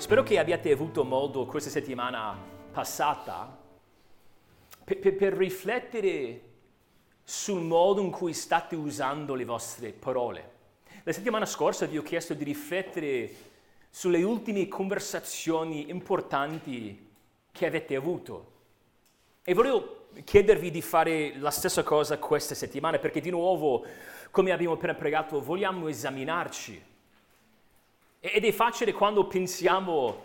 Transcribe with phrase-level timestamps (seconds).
[0.00, 2.34] Spero che abbiate avuto modo questa settimana
[2.72, 3.54] passata
[4.82, 6.40] per, per, per riflettere
[7.22, 10.52] sul modo in cui state usando le vostre parole.
[11.02, 13.30] La settimana scorsa vi ho chiesto di riflettere
[13.90, 17.08] sulle ultime conversazioni importanti
[17.52, 18.52] che avete avuto.
[19.44, 23.84] E volevo chiedervi di fare la stessa cosa questa settimana, perché di nuovo,
[24.30, 26.88] come abbiamo appena pregato, vogliamo esaminarci.
[28.22, 30.24] Ed è facile quando pensiamo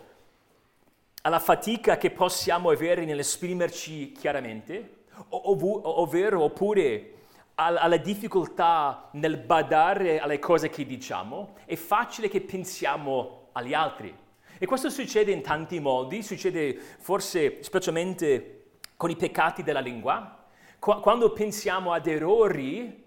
[1.22, 7.12] alla fatica che possiamo avere nell'esprimerci chiaramente, ov- ovvero oppure
[7.54, 14.14] alla difficoltà nel badare alle cose che diciamo, è facile che pensiamo agli altri.
[14.58, 20.44] E questo succede in tanti modi, succede forse specialmente con i peccati della lingua.
[20.78, 23.05] Qu- quando pensiamo ad errori,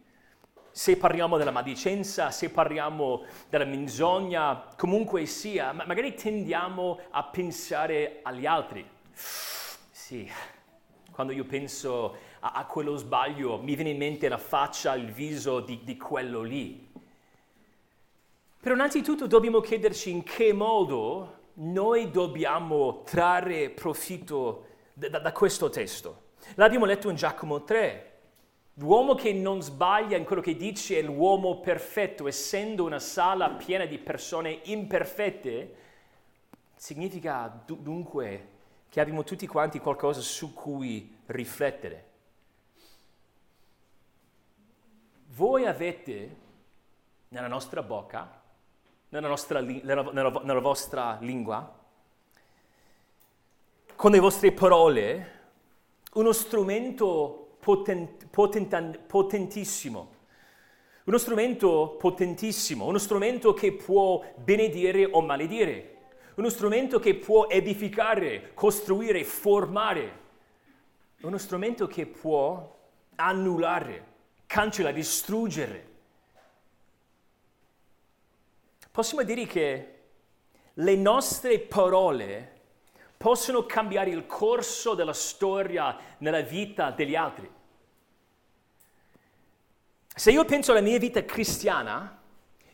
[0.79, 8.19] se parliamo della maldicenza, se parliamo della menzogna, comunque sia, ma magari tendiamo a pensare
[8.23, 8.89] agli altri.
[9.11, 10.31] Sì,
[11.11, 15.59] quando io penso a, a quello sbaglio, mi viene in mente la faccia, il viso
[15.59, 16.89] di, di quello lì.
[18.61, 25.69] Però innanzitutto dobbiamo chiederci in che modo noi dobbiamo trarre profitto da, da, da questo
[25.69, 26.27] testo.
[26.55, 28.08] L'abbiamo letto in Giacomo 3.
[28.79, 33.83] L'uomo che non sbaglia in quello che dice è l'uomo perfetto, essendo una sala piena
[33.83, 35.75] di persone imperfette,
[36.75, 38.47] significa dunque
[38.87, 42.07] che abbiamo tutti quanti qualcosa su cui riflettere.
[45.31, 46.35] Voi avete
[47.29, 48.41] nella nostra bocca,
[49.09, 51.77] nella, nostra, nella, nella, nella vostra lingua,
[53.93, 55.39] con le vostre parole,
[56.13, 60.17] uno strumento potent, potent, potentissimo,
[61.05, 65.97] uno strumento potentissimo, uno strumento che può benedire o maledire,
[66.35, 70.27] uno strumento che può edificare, costruire, formare,
[71.21, 72.77] uno strumento che può
[73.15, 74.05] annullare,
[74.45, 75.87] cancellare, distruggere.
[78.91, 79.99] Possiamo dire che
[80.73, 82.57] le nostre parole
[83.17, 87.57] possono cambiare il corso della storia nella vita degli altri.
[90.19, 92.21] Se io penso alla mia vita cristiana,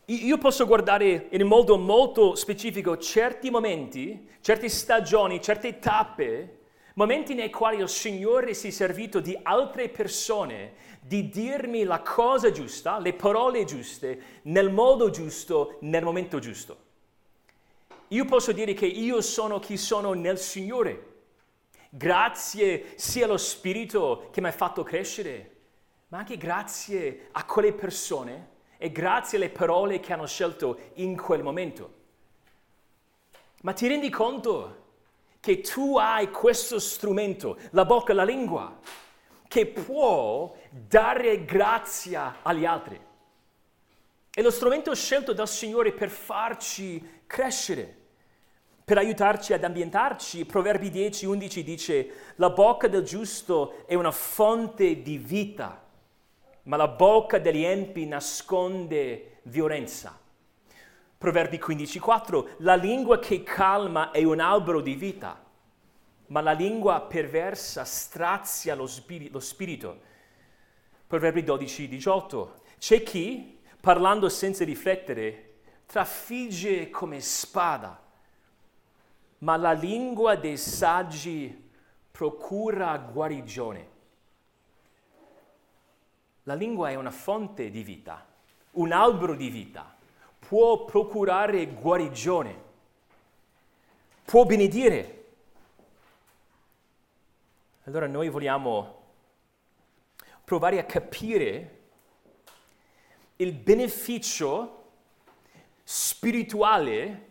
[0.05, 6.61] io posso guardare in modo molto specifico certi momenti, certe stagioni, certe tappe,
[6.95, 12.49] momenti nei quali il Signore si è servito di altre persone di dirmi la cosa
[12.49, 16.77] giusta, le parole giuste, nel modo giusto, nel momento giusto.
[18.07, 21.13] Io posso dire che io sono chi sono nel Signore.
[21.91, 25.54] Grazie sia allo Spirito che mi ha fatto crescere,
[26.15, 31.43] ma anche grazie a quelle persone e grazie alle parole che hanno scelto in quel
[31.43, 31.93] momento.
[33.63, 34.83] Ma ti rendi conto
[35.41, 38.79] che tu hai questo strumento, la bocca, la lingua,
[39.45, 42.97] che può dare grazia agli altri.
[44.29, 47.93] È lo strumento scelto dal Signore per farci crescere,
[48.85, 50.45] per aiutarci ad ambientarci.
[50.45, 55.83] Proverbi 10, 11 dice, la bocca del giusto è una fonte di vita
[56.65, 60.19] ma la bocca degli empi nasconde violenza.
[61.17, 65.43] Proverbi 15:4, la lingua che calma è un albero di vita,
[66.27, 69.33] ma la lingua perversa strazia lo, spirito.
[69.33, 69.99] Lo spirito.
[71.07, 78.01] Proverbi 12:18, c'è chi, parlando senza riflettere, trafigge come spada,
[79.39, 81.69] ma la lingua dei saggi
[82.09, 83.93] procura guarigione.
[86.47, 88.23] La lingua è una fonte di vita,
[88.73, 89.95] un albero di vita,
[90.37, 92.63] può procurare guarigione,
[94.23, 95.25] può benedire.
[97.85, 99.01] Allora noi vogliamo
[100.43, 101.79] provare a capire
[103.37, 104.83] il beneficio
[105.83, 107.27] spirituale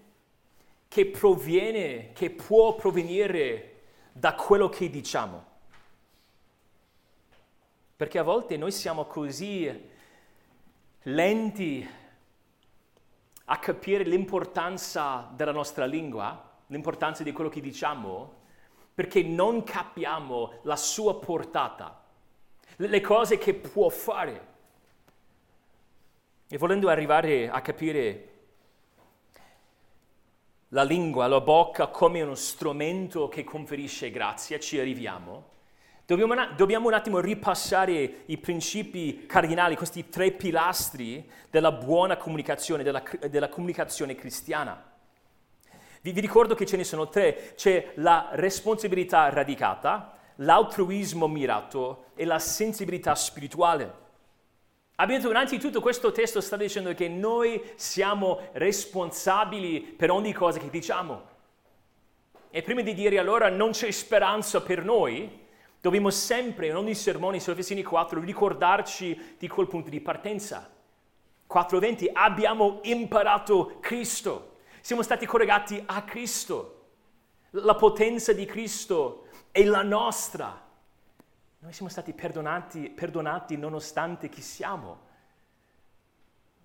[0.88, 5.52] che proviene, che può provenire da quello che diciamo.
[7.96, 9.92] Perché a volte noi siamo così
[11.02, 11.88] lenti
[13.46, 18.42] a capire l'importanza della nostra lingua, l'importanza di quello che diciamo,
[18.94, 22.02] perché non capiamo la sua portata,
[22.76, 24.52] le cose che può fare.
[26.48, 28.28] E volendo arrivare a capire
[30.68, 35.52] la lingua, la bocca come uno strumento che conferisce grazia, ci arriviamo.
[36.06, 43.02] Dobbiamo, dobbiamo, un attimo ripassare i principi cardinali, questi tre pilastri della buona comunicazione, della,
[43.30, 44.92] della comunicazione cristiana.
[46.02, 47.54] Vi, vi ricordo che ce ne sono tre.
[47.56, 54.02] C'è la responsabilità radicata, l'altruismo mirato e la sensibilità spirituale.
[54.96, 60.68] Abbiamo detto innanzitutto questo testo sta dicendo che noi siamo responsabili per ogni cosa che
[60.68, 61.32] diciamo.
[62.50, 65.43] E prima di dire allora non c'è speranza per noi,
[65.84, 70.72] dobbiamo sempre in ogni sermone su Efesini 4 ricordarci di quel punto di partenza.
[71.46, 76.86] 4.20 abbiamo imparato Cristo, siamo stati collegati a Cristo.
[77.50, 80.58] La potenza di Cristo è la nostra.
[81.58, 85.00] Noi siamo stati perdonati, perdonati nonostante chi siamo.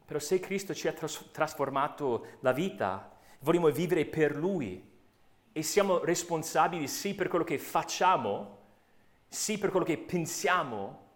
[0.06, 4.82] Però se Cristo ci ha tras- trasformato la vita, vogliamo vivere per Lui
[5.52, 8.59] e siamo responsabili sì per quello che facciamo,
[9.30, 11.08] sì per quello che pensiamo,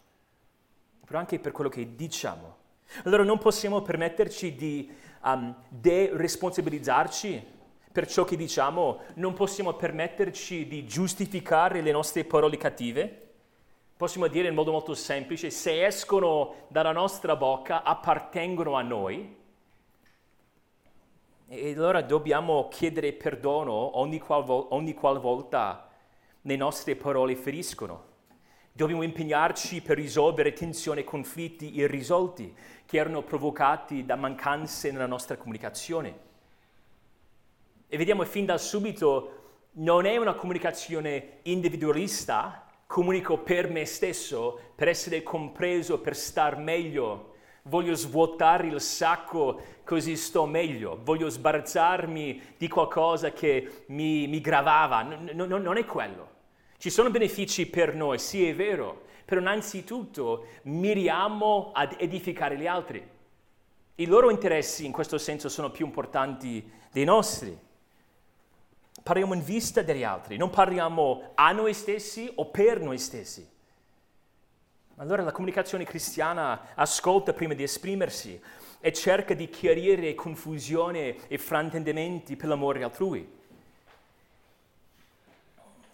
[1.04, 2.62] però anche per quello che diciamo.
[3.04, 4.90] Allora non possiamo permetterci di
[5.24, 7.52] um, deresponsabilizzarci
[7.92, 13.22] per ciò che diciamo, non possiamo permetterci di giustificare le nostre parole cattive.
[13.96, 19.42] Possiamo dire in modo molto semplice, se escono dalla nostra bocca appartengono a noi.
[21.48, 25.93] E allora dobbiamo chiedere perdono ogni, qual, ogni qualvolta
[26.44, 28.12] le nostre parole feriscono.
[28.72, 32.56] Dobbiamo impegnarci per risolvere tensioni e conflitti irrisolti
[32.86, 36.32] che erano provocati da mancanze nella nostra comunicazione.
[37.88, 39.42] E vediamo fin da subito,
[39.74, 47.36] non è una comunicazione individualista, comunico per me stesso, per essere compreso, per star meglio.
[47.64, 51.00] Voglio svuotare il sacco così sto meglio.
[51.04, 55.04] Voglio sbarazzarmi di qualcosa che mi, mi gravava.
[55.04, 56.33] N- n- non è quello.
[56.84, 63.02] Ci sono benefici per noi, sì è vero, però innanzitutto miriamo ad edificare gli altri.
[63.96, 67.58] I loro interessi in questo senso sono più importanti dei nostri.
[69.02, 73.50] Parliamo in vista degli altri, non parliamo a noi stessi o per noi stessi.
[74.98, 78.38] Allora la comunicazione cristiana ascolta prima di esprimersi
[78.82, 83.42] e cerca di chiarire confusione e fraintendimenti per l'amore altrui.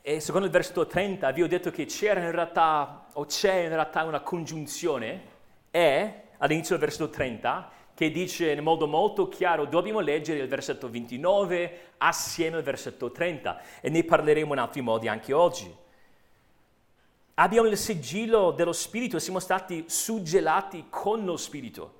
[0.09, 3.69] E secondo il versetto 30 vi ho detto che c'era in realtà, o c'è in
[3.69, 5.21] realtà una congiunzione,
[5.69, 10.89] è all'inizio del versetto 30, che dice in modo molto chiaro, dobbiamo leggere il versetto
[10.89, 15.71] 29 assieme al versetto 30 e ne parleremo in altri modi anche oggi.
[17.35, 21.97] Abbiamo il sigillo dello Spirito, siamo stati suggellati con lo Spirito.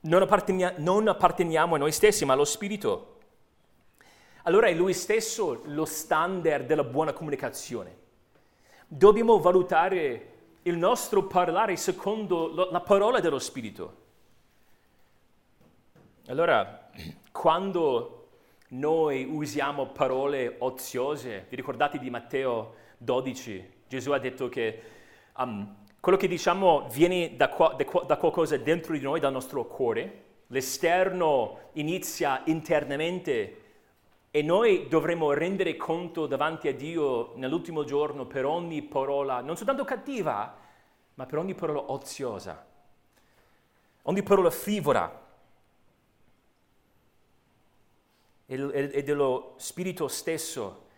[0.00, 3.15] Non, appartenia- non apparteniamo a noi stessi, ma allo Spirito
[4.46, 8.04] allora è lui stesso lo standard della buona comunicazione.
[8.86, 14.04] Dobbiamo valutare il nostro parlare secondo la parola dello Spirito.
[16.28, 16.90] Allora,
[17.32, 18.28] quando
[18.68, 23.72] noi usiamo parole oziose, vi ricordate di Matteo 12?
[23.88, 24.82] Gesù ha detto che
[25.38, 30.22] um, quello che diciamo viene da, qua, da qualcosa dentro di noi, dal nostro cuore,
[30.48, 33.62] l'esterno inizia internamente
[34.36, 39.82] e noi dovremo rendere conto davanti a Dio nell'ultimo giorno per ogni parola, non soltanto
[39.84, 40.54] cattiva,
[41.14, 42.66] ma per ogni parola oziosa,
[44.02, 45.24] ogni parola frivola.
[48.44, 50.88] E dello Spirito stesso,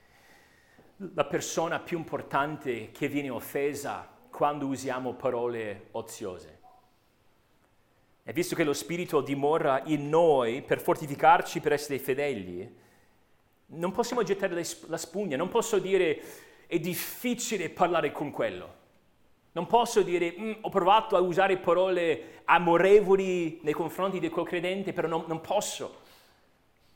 [0.96, 6.58] la persona più importante che viene offesa quando usiamo parole oziose.
[8.24, 12.86] E visto che lo Spirito dimora in noi per fortificarci per essere fedeli,
[13.70, 14.54] non possiamo gettare
[14.86, 16.20] la spugna, non posso dire
[16.66, 18.76] è difficile parlare con quello.
[19.52, 24.92] Non posso dire mm, ho provato a usare parole amorevoli nei confronti di quel credente,
[24.92, 26.02] però non, non posso.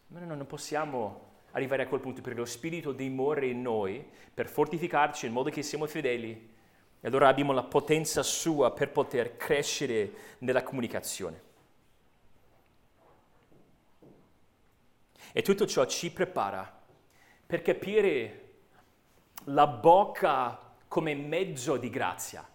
[0.09, 4.49] No, no, non possiamo arrivare a quel punto perché lo Spirito dimora in noi per
[4.49, 6.51] fortificarci in modo che siamo fedeli
[7.01, 11.51] e allora abbiamo la potenza sua per poter crescere nella comunicazione.
[15.33, 16.81] E tutto ciò ci prepara
[17.47, 18.39] per capire
[19.45, 22.47] la bocca come mezzo di grazia.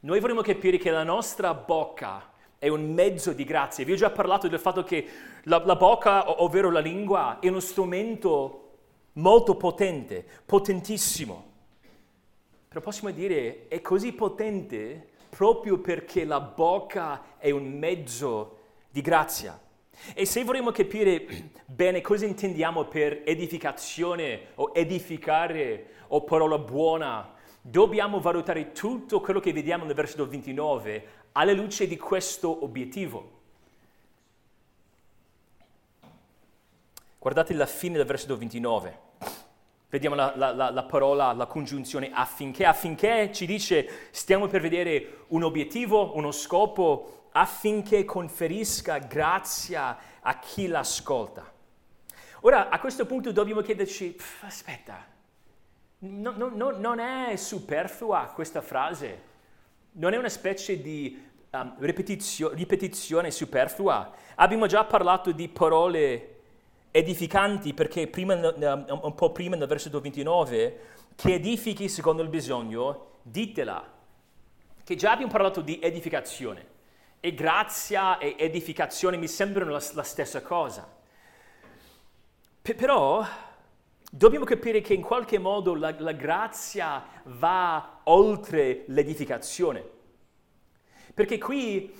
[0.00, 3.84] Noi vorremmo capire che la nostra bocca è un mezzo di grazia.
[3.84, 5.06] Vi ho già parlato del fatto che
[5.44, 8.58] la, la bocca, ovvero la lingua, è uno strumento
[9.14, 11.50] molto potente, potentissimo.
[12.68, 18.58] Però possiamo dire è così potente proprio perché la bocca è un mezzo
[18.90, 19.58] di grazia.
[20.14, 21.26] E se vorremmo capire
[21.66, 29.52] bene cosa intendiamo per edificazione o edificare o parola buona, dobbiamo valutare tutto quello che
[29.52, 33.40] vediamo nel versetto 29 alla luce di questo obiettivo.
[37.18, 38.98] Guardate la fine del versetto 29.
[39.88, 42.64] Vediamo la, la, la, la, parola, la congiunzione affinché.
[42.64, 50.66] Affinché ci dice stiamo per vedere un obiettivo, uno scopo, affinché conferisca grazia a chi
[50.66, 51.50] l'ascolta.
[52.40, 55.04] Ora, a questo punto dobbiamo chiederci, aspetta,
[55.98, 59.30] no, no, no, non è superflua questa frase?
[59.92, 64.12] Non è una specie di um, ripetizio, ripetizione superflua?
[64.36, 66.28] Abbiamo già parlato di parole
[66.90, 70.80] edificanti perché prima, un po' prima nel versetto 29,
[71.14, 73.88] che edifichi secondo il bisogno, ditela.
[74.82, 76.71] Che già abbiamo parlato di edificazione.
[77.24, 80.92] E grazia e edificazione mi sembrano la, la stessa cosa.
[82.60, 83.24] P- però
[84.10, 89.88] dobbiamo capire che in qualche modo la, la grazia va oltre l'edificazione.
[91.14, 91.94] Perché qui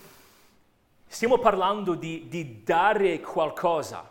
[1.07, 4.11] stiamo parlando di, di dare qualcosa.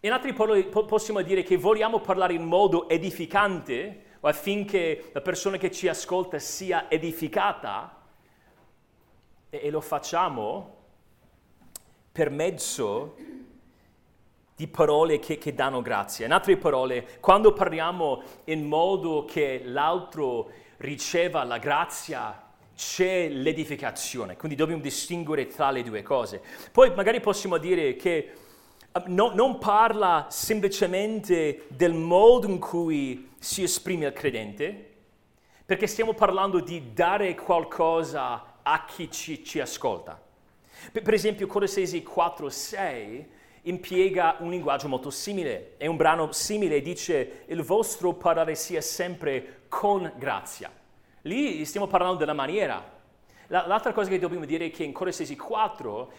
[0.00, 5.70] In altri parole possiamo dire che vogliamo parlare in modo edificante affinché la persona che
[5.70, 8.01] ci ascolta sia edificata
[9.54, 10.76] e, lo facciamo
[12.10, 13.16] per mezzo
[14.56, 16.24] di parole che, che, danno grazia.
[16.24, 24.36] In altre parole, quando parliamo in modo che l'altro riceva la grazia, c'è l'edificazione.
[24.38, 26.40] Quindi dobbiamo distinguere tra le due cose.
[26.70, 28.32] Poi magari possiamo dire che
[28.90, 34.90] eh, no, non parla semplicemente del modo in cui si esprime il credente,
[35.66, 40.20] perché stiamo parlando di dare qualcosa a chi ci, ci ascolta.
[40.90, 43.30] Per, esempio, Colossesi 4, 6
[43.62, 45.74] impiega un linguaggio molto simile.
[45.76, 50.70] È un brano simile, dice il vostro parlare sia sempre con grazia.
[51.22, 53.00] Lì stiamo parlando della maniera.
[53.46, 56.12] L'altra cosa che dobbiamo dire è che in Colossesi 4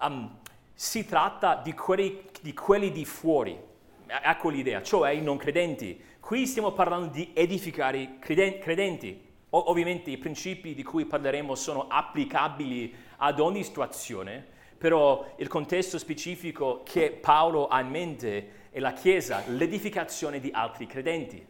[0.00, 0.38] um,
[0.74, 3.58] si tratta di quelli, di quelli di fuori.
[4.06, 6.02] Ecco l'idea, cioè i non credenti.
[6.18, 9.28] Qui stiamo parlando di edificare i credenti.
[9.50, 14.46] Ovviamente i principi di cui parleremo sono applicabili ad ogni situazione,
[14.78, 20.86] però il contesto specifico che Paolo ha in mente è la Chiesa, l'edificazione di altri
[20.86, 21.44] credenti.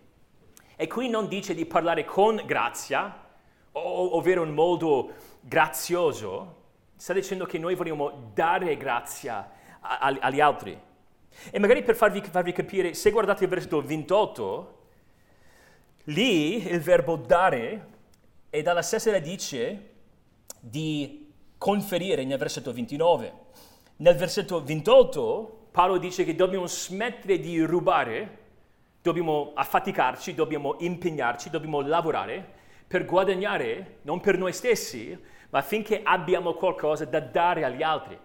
[0.76, 3.28] E qui non dice di parlare con grazia,
[3.72, 6.56] ovvero in modo grazioso,
[6.96, 10.78] sta dicendo che noi vogliamo dare grazia agli altri.
[11.50, 14.78] E magari per farvi, farvi capire, se guardate il versetto 28,
[16.04, 17.89] lì il verbo dare
[18.50, 19.90] è dalla stessa radice
[20.58, 23.32] di conferire nel versetto 29.
[23.96, 28.38] Nel versetto 28 Paolo dice che dobbiamo smettere di rubare,
[29.02, 35.16] dobbiamo affaticarci, dobbiamo impegnarci, dobbiamo lavorare per guadagnare, non per noi stessi,
[35.50, 38.18] ma affinché abbiamo qualcosa da dare agli altri.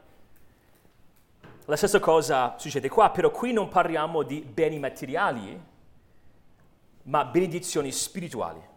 [1.65, 5.62] La stessa cosa succede qua, però qui non parliamo di beni materiali,
[7.03, 8.74] ma benedizioni spirituali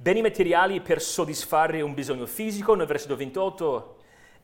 [0.00, 3.96] beni materiali per soddisfare un bisogno fisico nel versetto 28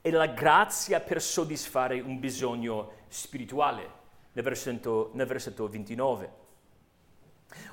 [0.03, 6.33] e la grazia per soddisfare un bisogno spirituale nel versetto, nel versetto 29.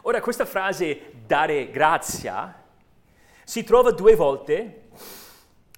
[0.03, 2.63] Ora questa frase dare grazia
[3.43, 4.89] si trova due volte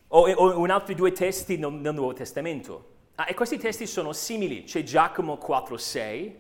[0.09, 2.89] o, o in altri due testi nel, nel Nuovo Testamento.
[3.15, 6.33] Ah, e questi testi sono simili, c'è Giacomo 4,6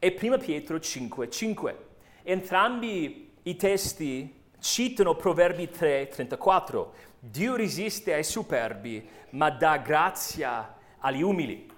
[0.00, 1.74] e 1 Pietro 5,5.
[2.24, 6.94] Entrambi i testi citano Proverbi 3, 34.
[7.20, 11.70] Dio resiste ai superbi, ma dà grazia agli umili.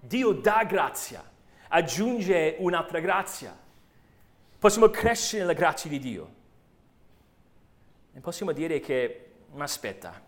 [0.00, 1.22] Dio dà grazia,
[1.68, 3.56] aggiunge un'altra grazia.
[4.58, 6.34] Possiamo crescere nella grazia di Dio.
[8.14, 10.22] E possiamo dire che, aspetta,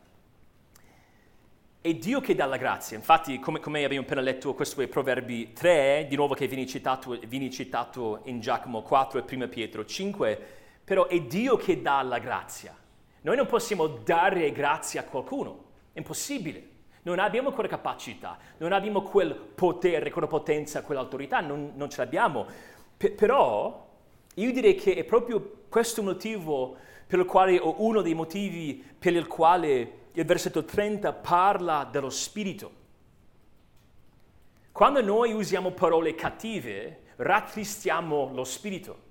[1.81, 2.97] è Dio che dà la grazia.
[2.97, 7.19] Infatti, come, come abbiamo appena letto, questo è Proverbi 3, di nuovo che viene citato,
[7.27, 10.47] viene citato in Giacomo 4 e 1 Pietro 5,
[10.89, 12.75] però è Dio che dà la grazia.
[13.21, 16.67] Noi non possiamo dare grazia a qualcuno, è impossibile.
[17.03, 22.47] Non abbiamo quella capacità, non abbiamo quel potere, quella potenza, quell'autorità, non, non ce l'abbiamo.
[22.97, 23.87] P- però
[24.33, 26.77] io direi che è proprio questo motivo
[27.07, 32.09] per il quale, o uno dei motivi per il quale il versetto 30 parla dello
[32.09, 32.71] Spirito.
[34.73, 39.08] Quando noi usiamo parole cattive, rattristiamo lo Spirito.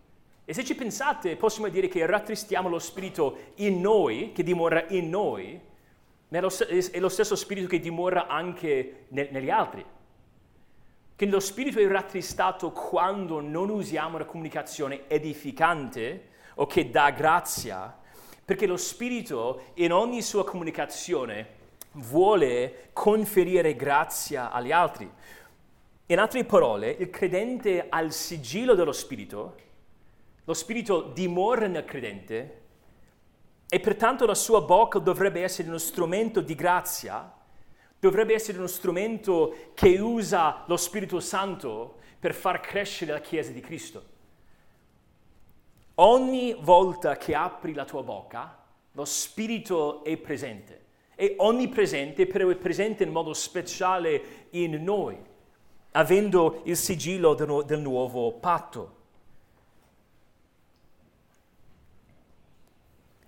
[0.49, 5.09] E se ci pensate, possiamo dire che rattristiamo lo Spirito in noi, che dimora in
[5.09, 5.59] noi,
[6.29, 9.85] ma è lo stesso Spirito che dimora anche negli altri.
[11.17, 17.93] Quindi lo Spirito è rattristato quando non usiamo una comunicazione edificante o che dà grazia,
[18.45, 21.55] perché lo Spirito in ogni sua comunicazione
[21.91, 25.11] vuole conferire grazia agli altri.
[26.05, 29.65] In altre parole, il credente ha il sigillo dello Spirito,
[30.47, 32.61] lo Spirito dimora nel credente
[33.67, 37.29] e pertanto la sua bocca dovrebbe essere uno strumento di grazia,
[37.99, 43.59] dovrebbe essere uno strumento che usa lo Spirito Santo per far crescere la Chiesa di
[43.59, 44.05] Cristo.
[45.95, 48.57] Ogni volta che apri la tua bocca,
[48.93, 55.21] lo Spirito è presente, è onnipresente, però è presente in modo speciale in noi,
[55.91, 58.96] avendo il sigillo del nuovo patto.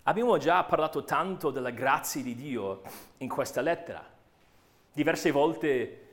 [0.10, 2.82] Abbiamo già parlato tanto della grazia di Dio
[3.18, 4.04] in questa lettera.
[4.92, 6.08] Diverse volte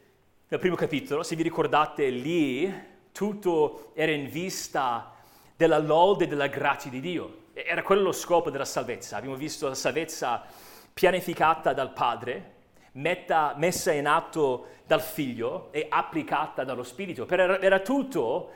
[0.49, 2.71] nel primo capitolo, se vi ricordate lì,
[3.11, 5.15] tutto era in vista
[5.57, 7.45] della lode e della grazia di Dio.
[7.55, 9.17] Era quello lo scopo della salvezza.
[9.17, 10.45] Abbiamo visto la salvezza
[10.93, 12.53] pianificata dal Padre,
[12.93, 17.27] metta, messa in atto dal Figlio e applicata dallo Spirito.
[17.27, 18.51] Era, era tutto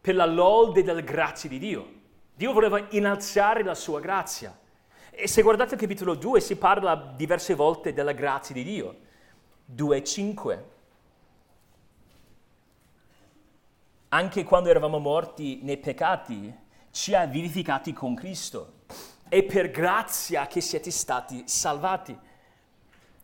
[0.00, 1.86] per la lode della grazia di Dio.
[2.34, 4.64] Dio voleva innalzare la sua grazia.
[5.18, 8.96] E se guardate il capitolo 2 si parla diverse volte della grazia di Dio.
[9.74, 10.62] 2.5.
[14.08, 16.54] Anche quando eravamo morti nei peccati,
[16.90, 18.80] ci ha vivificati con Cristo.
[19.26, 22.14] È per grazia che siete stati salvati.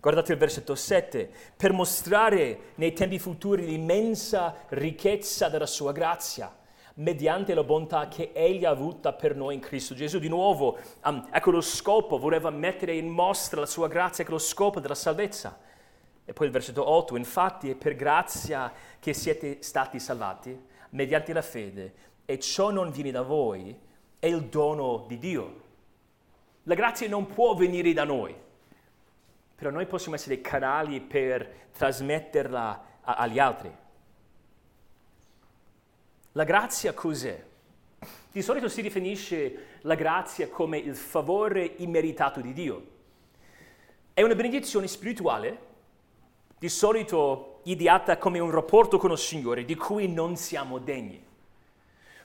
[0.00, 6.56] Guardate il versetto 7, per mostrare nei tempi futuri l'immensa ricchezza della sua grazia,
[6.94, 10.18] mediante la bontà che Egli ha avuta per noi in Cristo Gesù.
[10.18, 14.38] Di nuovo, um, ecco lo scopo, voleva mettere in mostra la sua grazia, ecco lo
[14.38, 15.58] scopo della salvezza.
[16.24, 20.56] E poi il versetto 8, infatti è per grazia che siete stati salvati,
[20.90, 21.94] mediante la fede,
[22.24, 23.76] e ciò non viene da voi,
[24.18, 25.60] è il dono di Dio.
[26.64, 28.34] La grazia non può venire da noi,
[29.56, 33.80] però noi possiamo essere canali per trasmetterla a, agli altri.
[36.32, 37.44] La grazia cos'è?
[38.30, 42.86] Di solito si definisce la grazia come il favore immeritato di Dio.
[44.14, 45.70] È una benedizione spirituale,
[46.58, 51.30] di solito ideata come un rapporto con il Signore di cui non siamo degni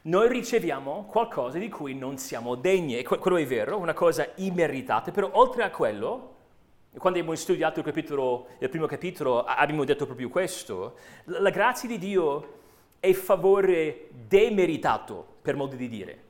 [0.08, 5.12] noi riceviamo qualcosa di cui non siamo degni, e quello è vero, una cosa immeritata,
[5.12, 6.36] però oltre a quello,
[6.98, 11.98] quando abbiamo studiato il, capitolo, il primo capitolo abbiamo detto proprio questo, la grazia di
[11.98, 12.57] Dio
[13.00, 16.24] è favore demeritato, per modo di dire.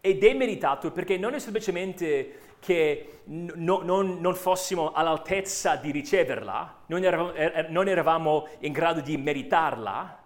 [0.00, 7.04] È demeritato perché non è semplicemente che no, non, non, fossimo all'altezza di riceverla, non
[7.04, 10.22] eravamo, er, er, non eravamo in grado di meritarla,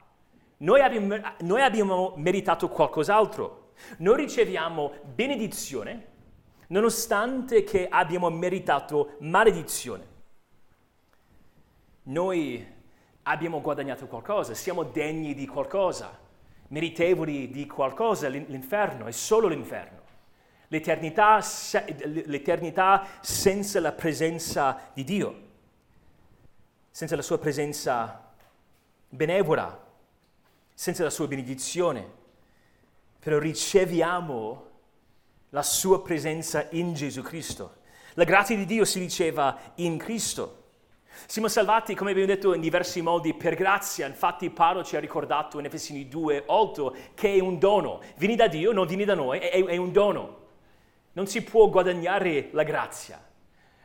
[0.58, 3.72] noi abbiamo, noi abbiamo meritato qualcos'altro.
[3.98, 6.12] Noi riceviamo benedizione
[6.68, 10.12] nonostante che abbiamo meritato maledizione.
[12.04, 12.73] Noi
[13.24, 16.18] abbiamo guadagnato qualcosa, siamo degni di qualcosa,
[16.68, 20.02] meritevoli di qualcosa, l'inferno, è solo l'inferno.
[20.68, 21.40] L'eternità,
[22.24, 25.42] l'eternità senza la presenza di Dio,
[26.90, 28.32] senza la sua presenza
[29.08, 29.82] benevola,
[30.72, 32.22] senza la sua benedizione,
[33.20, 34.70] però riceviamo
[35.50, 37.82] la sua presenza in Gesù Cristo.
[38.14, 40.63] La grazia di Dio si riceva in Cristo.
[41.26, 44.06] Siamo salvati, come abbiamo detto, in diversi modi per grazia.
[44.06, 48.00] Infatti Paolo ci ha ricordato in Efesini 2, 8, che è un dono.
[48.16, 50.42] Vieni da Dio, non vieni da noi, è, è un dono.
[51.12, 53.22] Non si può guadagnare la grazia.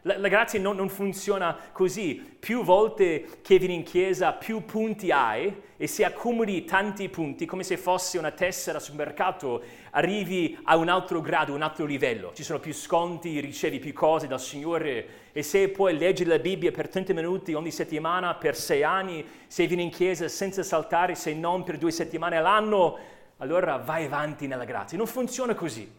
[0.03, 2.37] La, la grazia non, non, funziona così.
[2.39, 7.63] Più volte che vieni in chiesa, più punti hai e se accumuli tanti punti, come
[7.63, 12.31] se fosse una tessera sul mercato, arrivi a un altro grado, un altro livello.
[12.33, 16.71] Ci sono più sconti, ricevi più cose dal Signore e se puoi leggere la Bibbia
[16.71, 21.33] per 30 minuti ogni settimana per sei anni, se vieni in chiesa senza saltare, se
[21.33, 22.97] non per due settimane all'anno,
[23.37, 24.97] allora vai avanti nella grazia.
[24.97, 25.98] Non funziona così.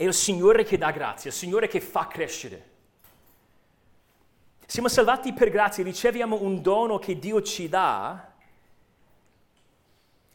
[0.00, 2.68] È il Signore che dà grazia, il Signore che fa crescere.
[4.64, 8.32] Siamo salvati per grazia, riceviamo un dono che Dio ci dà.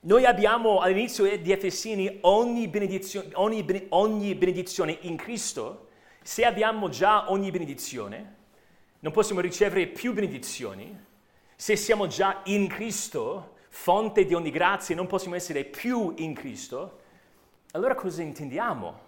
[0.01, 5.87] Noi abbiamo all'inizio di Efesini ogni benedizione, ogni, ogni benedizione in Cristo.
[6.21, 8.35] Se abbiamo già ogni benedizione,
[8.99, 10.95] non possiamo ricevere più benedizioni.
[11.55, 16.99] Se siamo già in Cristo, fonte di ogni grazia, non possiamo essere più in Cristo.
[17.71, 19.05] Allora cosa intendiamo?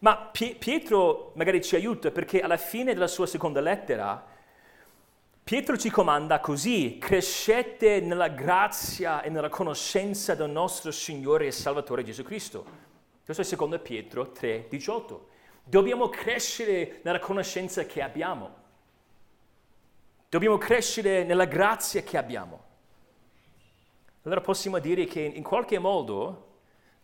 [0.00, 4.34] Ma Pietro magari ci aiuta perché alla fine della sua seconda lettera
[5.46, 12.02] Pietro ci comanda così, crescete nella grazia e nella conoscenza del nostro Signore e Salvatore
[12.02, 12.66] Gesù Cristo.
[13.24, 15.28] Questo è secondo Pietro 3, 18.
[15.62, 18.54] Dobbiamo crescere nella conoscenza che abbiamo.
[20.28, 22.64] Dobbiamo crescere nella grazia che abbiamo.
[24.24, 26.54] Allora possiamo dire che in qualche modo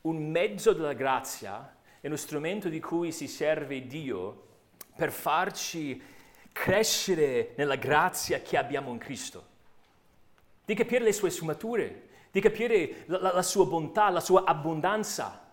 [0.00, 4.47] un mezzo della grazia è uno strumento di cui si serve Dio
[4.97, 6.03] per farci
[6.51, 9.47] crescere nella grazia che abbiamo in Cristo,
[10.65, 15.49] di capire le sue sfumature, di capire la, la, la sua bontà, la sua abbondanza.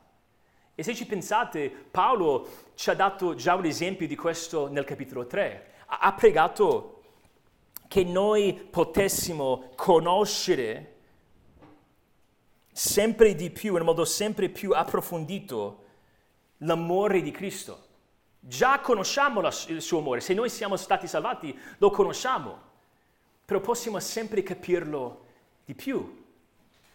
[0.74, 5.28] E se ci pensate, Paolo ci ha dato già un esempio di questo nel capitolo
[5.28, 5.74] 3.
[5.86, 7.04] Ha, ha pregato
[7.88, 10.96] che noi potessimo conoscere
[12.72, 15.84] sempre di più, in modo sempre più approfondito,
[16.60, 17.88] l'amore di Cristo.
[18.39, 22.67] Già conosciamo la, il suo amore, se noi siamo stati salvati lo conosciamo,
[23.43, 25.26] però possiamo sempre capirlo
[25.65, 26.26] di più.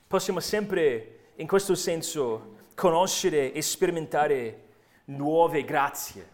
[0.07, 4.63] Possiamo sempre, in questo senso, conoscere e sperimentare
[5.07, 6.33] nuove grazie.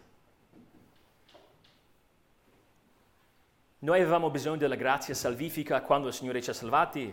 [3.79, 7.11] Noi avevamo bisogno della grazia salvifica quando il Signore ci ha salvati,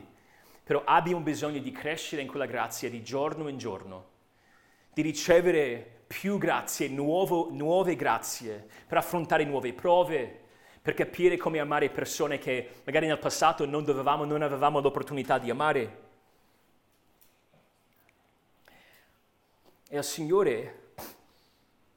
[0.62, 4.10] però abbiamo bisogno di crescere in quella grazia di giorno in giorno,
[4.92, 10.40] di ricevere più grazie, nuovo, nuove grazie, per affrontare nuove prove,
[10.80, 15.50] per capire come amare persone che magari nel passato non dovevamo, non avevamo l'opportunità di
[15.50, 16.06] amare.
[19.90, 20.92] E il Signore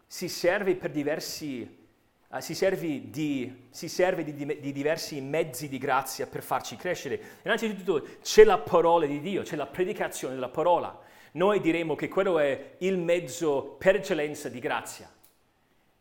[0.05, 1.79] si serve diversi
[2.31, 7.19] Uh, si, serve, di, si serve di, di, diversi mezzi di grazia per farci crescere.
[7.43, 10.97] Innanzitutto c'è la parola di Dio, c'è la predicazione della parola.
[11.31, 15.09] Noi diremo che quello è il mezzo per eccellenza di grazia.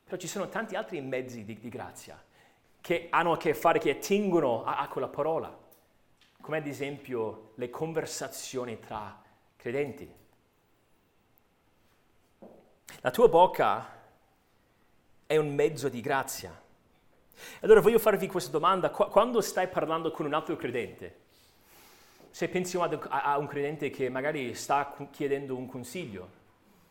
[0.05, 2.21] Però ci sono tanti altri mezzi di, di grazia
[2.81, 5.57] che hanno a che fare, che attingono a, a quella parola,
[6.41, 9.23] come ad esempio le conversazioni tra
[9.57, 10.13] credenti.
[13.03, 13.99] La tua bocca
[15.27, 16.61] è un mezzo di grazia.
[17.61, 21.20] Allora voglio farvi questa domanda, quando stai parlando con un altro credente,
[22.31, 26.39] se pensi a un credente che magari sta chiedendo un consiglio,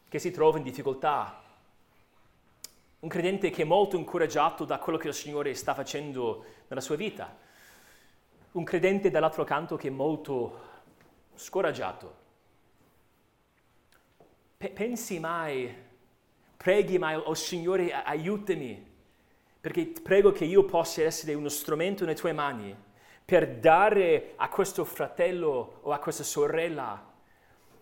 [0.10, 1.42] che si trova in difficoltà,
[3.00, 6.98] un credente che è molto incoraggiato da quello che il Signore sta facendo nella sua
[6.98, 7.34] vita,
[8.52, 10.68] un credente dall'altro canto che è molto
[11.36, 12.16] scoraggiato.
[14.58, 15.74] P- pensi mai
[16.58, 18.86] Preghi, ma oh Signore, aiutami,
[19.62, 22.76] perché prego che io possa essere uno strumento nelle tue mani
[23.30, 27.14] per dare a questo fratello o a questa sorella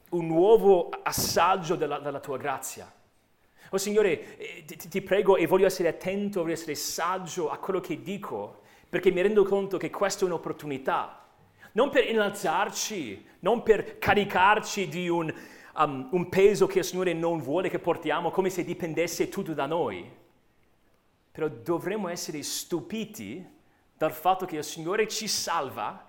[0.09, 2.93] un nuovo assaggio della, della tua grazia.
[3.69, 7.79] Oh Signore, eh, ti, ti, prego e voglio essere attento, voglio essere saggio a quello
[7.79, 11.25] che dico, perché mi rendo conto che questa è un'opportunità,
[11.71, 15.33] non per innalzarci, non per caricarci di un,
[15.77, 19.65] um, un peso che il Signore non vuole che portiamo, come se dipendesse tutto da
[19.65, 20.11] noi.
[21.31, 23.55] Però dovremmo essere stupiti
[23.97, 26.05] dal fatto che il Signore ci salva,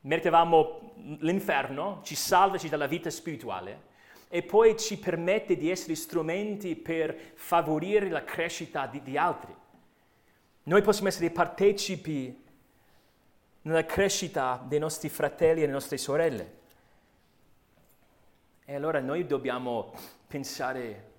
[0.00, 3.90] meritavamo l'inferno, ci salvaci dalla vita spirituale
[4.28, 9.54] e poi ci permette di essere strumenti per favorire la crescita di, di altri.
[10.64, 12.40] Noi possiamo essere partecipi
[13.62, 16.60] nella crescita dei nostri fratelli e delle nostre sorelle.
[18.64, 19.92] E allora noi dobbiamo
[20.26, 21.10] pensare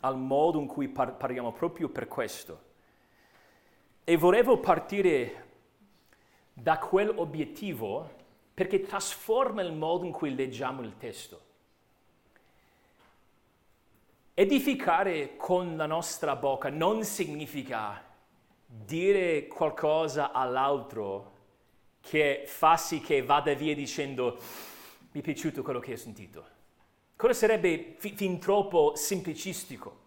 [0.00, 2.62] al modo in cui par- parliamo proprio per questo.
[4.04, 5.43] E volevo partire
[6.54, 8.22] da quell'obiettivo
[8.54, 11.40] perché trasforma il modo in cui leggiamo il testo.
[14.32, 18.02] Edificare con la nostra bocca non significa
[18.66, 21.32] dire qualcosa all'altro
[22.00, 24.38] che fa sì che vada via dicendo
[25.12, 26.44] mi è piaciuto quello che ho sentito.
[27.16, 30.02] Quello sarebbe fi- fin troppo semplicistico.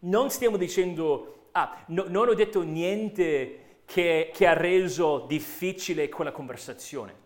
[0.00, 6.32] Non stiamo dicendo, ah, no, non ho detto niente che, che ha reso difficile quella
[6.32, 7.24] conversazione.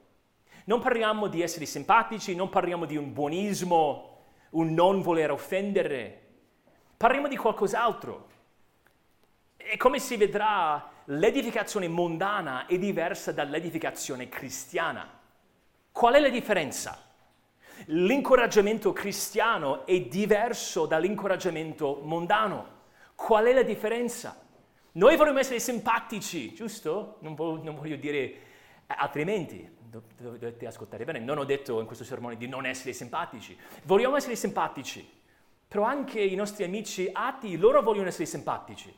[0.67, 4.19] Non parliamo di essere simpatici, non parliamo di un buonismo,
[4.51, 6.21] un non voler offendere.
[6.97, 8.29] Parliamo di qualcos'altro.
[9.57, 15.19] E come si vedrà, l'edificazione mondana è diversa dall'edificazione cristiana.
[15.91, 17.09] Qual è la differenza?
[17.87, 22.79] L'incoraggiamento cristiano è diverso dall'incoraggiamento mondano.
[23.15, 24.40] Qual è la differenza?
[24.93, 27.19] Noi vorremmo essere simpatici, giusto?
[27.21, 28.35] Non, voglio, non voglio dire
[28.87, 29.79] altrimenti.
[29.91, 33.57] Dovete ascoltare bene, non ho detto in questo sermone di non essere simpatici.
[33.85, 35.09] Vogliamo essere simpatici,
[35.67, 38.95] però anche i nostri amici atti, loro vogliono essere simpatici.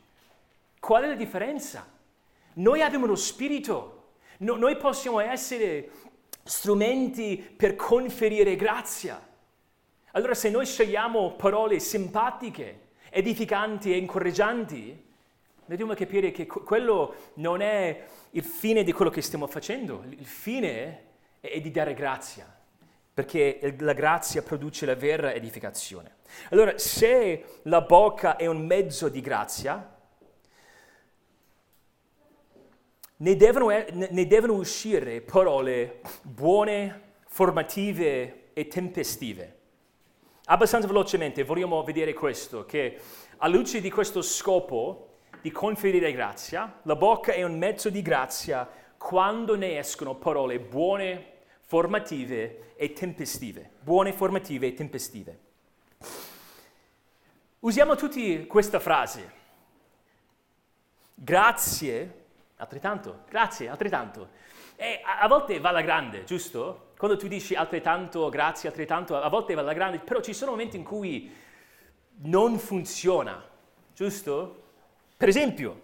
[0.79, 1.87] Qual è la differenza?
[2.53, 5.89] Noi abbiamo lo spirito, no, noi possiamo essere
[6.43, 9.19] strumenti per conferire grazia.
[10.11, 15.11] Allora se noi scegliamo parole simpatiche, edificanti e incoraggianti,
[15.65, 21.03] Dobbiamo capire che quello non è il fine di quello che stiamo facendo, il fine
[21.39, 22.45] è di dare grazia,
[23.13, 26.17] perché la grazia produce la vera edificazione.
[26.49, 29.97] Allora, se la bocca è un mezzo di grazia,
[33.15, 39.59] ne devono, ne devono uscire parole buone, formative e tempestive.
[40.45, 42.99] Abbastanza velocemente vogliamo vedere questo, che
[43.37, 45.12] alla luce di questo scopo
[45.43, 48.65] di conferire grazia, la bocca è un mezzo di grazia
[48.97, 53.71] quando ne escono parole buone, formative e tempestive.
[53.81, 55.39] Buone, formative e tempestive.
[57.59, 59.31] Usiamo tutti questa frase.
[61.13, 62.21] Grazie
[62.55, 64.29] altrettanto, grazie, altrettanto.
[64.77, 66.91] E a, volte va alla grande, giusto?
[66.97, 70.77] Quando tu dici altrettanto, grazie, altrettanto, a volte va alla grande, però ci sono momenti
[70.77, 71.29] in cui
[72.21, 73.43] non funziona,
[73.93, 74.61] giusto?
[75.15, 75.81] Per esempio,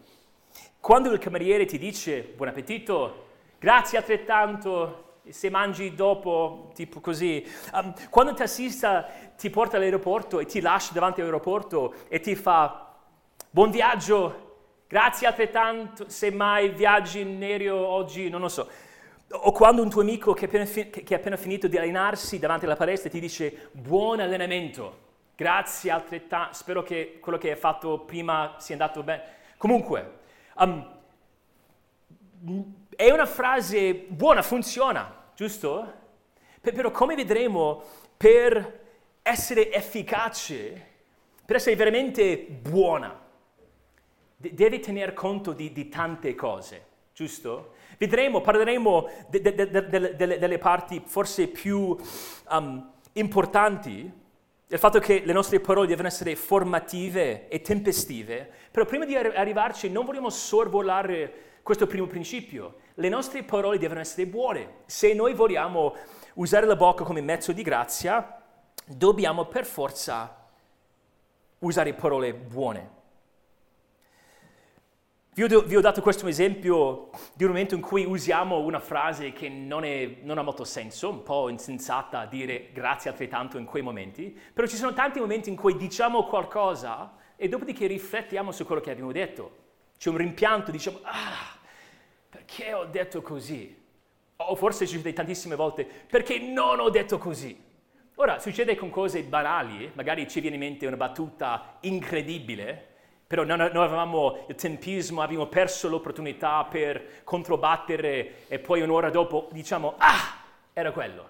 [0.80, 3.28] quando il cameriere ti dice buon appetito,
[3.60, 7.46] grazie altrettanto, se mangi dopo, tipo così.
[7.74, 9.04] Um, quando il tassista
[9.38, 12.96] ti porta all'aeroporto e ti lascia davanti all'aeroporto e ti fa
[13.50, 14.48] buon viaggio,
[14.92, 18.68] Grazie altrettanto se mai viaggi in aereo oggi, non lo so.
[19.30, 22.76] O quando un tuo amico che, appena fi- ha appena finito di allenarsi davanti alla
[22.76, 25.09] palestra ti dice buon allenamento,
[25.39, 29.23] grazie altrettanto, spero che quello che hai fatto prima sia andato bene.
[29.56, 30.19] Comunque,
[30.56, 30.97] um,
[32.93, 35.93] è una frase buona, funziona, giusto?
[36.60, 37.82] però come vedremo,
[38.17, 38.80] per
[39.21, 40.88] essere efficace,
[41.45, 43.17] per essere veramente buona,
[44.36, 47.75] deve tener conto di, di tante cose, giusto?
[47.97, 51.97] Vedremo, parleremo de, de, de, delle parti forse più
[52.49, 54.28] um, importanti,
[54.70, 59.90] del fatto che le nostre parole devono essere formative e tempestive, però prima di arrivarci
[59.90, 62.76] non vogliamo sorvolare questo primo principio.
[62.94, 64.82] Le nostre parole devono essere buone.
[64.86, 65.96] Se noi vogliamo
[66.36, 68.44] usare la bocca come mezzo di grazia,
[68.86, 70.46] dobbiamo per forza
[71.58, 72.98] usare parole buone.
[75.32, 79.32] Vi ho, vi ho, dato questo esempio di un momento in cui usiamo una frase
[79.32, 83.84] che non, è, non, ha molto senso, un po' insensata dire grazie altrettanto in quei
[83.84, 88.82] momenti, però ci sono tanti momenti in cui diciamo qualcosa e dopodiché riflettiamo su quello
[88.82, 89.68] che abbiamo detto.
[89.98, 91.58] C'è un rimpianto, diciamo, ah,
[92.30, 93.78] perché ho detto così?
[94.36, 97.58] O forse succede tantissime volte, perché non ho detto così?
[98.15, 102.88] Ora, succede con cose banali, magari ci viene in mente una battuta incredibile,
[103.30, 109.94] però noi, avevamo il tempismo, abbiamo perso l'opportunità per controbattere e poi un'ora dopo diciamo,
[110.00, 110.42] ah,
[110.74, 111.30] era quello.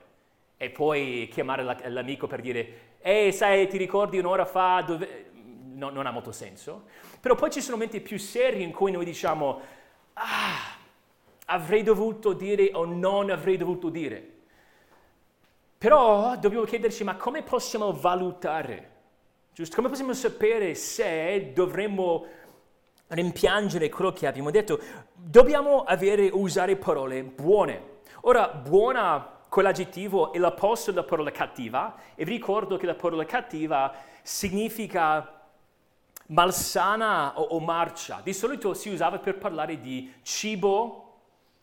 [0.56, 5.26] E poi chiamare la, l'amico per dire, ehi, sai, ti ricordi un'ora fa dove...
[5.74, 6.86] No, non ha molto senso.
[7.20, 9.60] Però poi ci sono momenti più seri in cui noi diciamo,
[10.14, 10.78] ah,
[11.48, 14.26] avrei dovuto dire o non avrei dovuto dire.
[15.78, 18.99] Però dobbiamo chiederci, ma come possiamo valutare
[19.60, 19.76] Giusto?
[19.76, 22.26] Come possiamo sapere se dovremmo
[23.08, 24.80] rimpiangere quello che abbiamo detto?
[25.14, 27.98] Dobbiamo avere, usare parole buone.
[28.22, 29.20] Ora, buona
[29.50, 35.42] quell'aggettivo è l'opposto della parola cattiva e vi ricordo che la parola cattiva significa
[36.28, 38.22] malsana o, o marcia.
[38.24, 41.18] Di solito si usava per parlare di cibo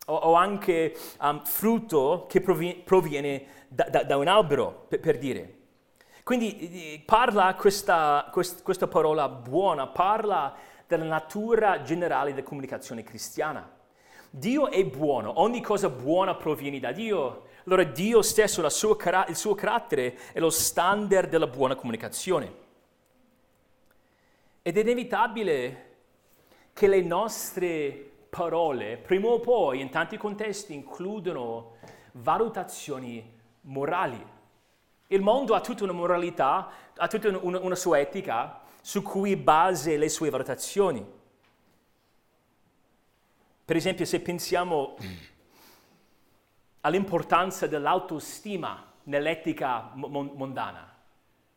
[0.05, 5.17] o, o anche um, frutto che proviene, proviene da, da, da, un albero, per, per
[5.17, 5.56] dire.
[6.27, 13.71] Quindi parla questa, questa parola buona, parla della natura generale della comunicazione cristiana.
[14.29, 17.45] Dio è buono, ogni cosa buona proviene da Dio.
[17.67, 18.97] Allora Dio stesso, sua,
[19.29, 22.53] il suo carattere è lo standard della buona comunicazione.
[24.63, 25.97] Ed è inevitabile
[26.73, 31.77] che le nostre parole, prima o poi, in tanti contesti, includono
[32.15, 34.35] valutazioni morali.
[35.09, 39.91] Il mondo ha tutta una moralità, ha tutta una, una sua etica su cui basa
[39.91, 41.05] le sue valutazioni.
[43.65, 44.97] Per esempio, se pensiamo
[46.83, 50.95] all'importanza dell'autostima nell'etica mondana,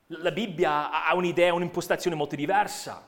[0.07, 3.07] la Bibbia ha un'idea, un'impostazione molto diversa.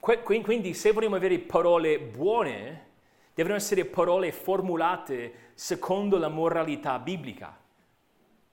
[0.00, 2.88] Quindi se vogliamo avere parole buone,
[3.34, 7.59] devono essere parole formulate secondo la moralità biblica.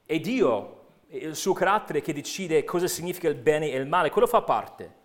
[0.07, 4.25] È Dio, il suo carattere che decide cosa significa il bene e il male, quello
[4.25, 4.95] fa parte.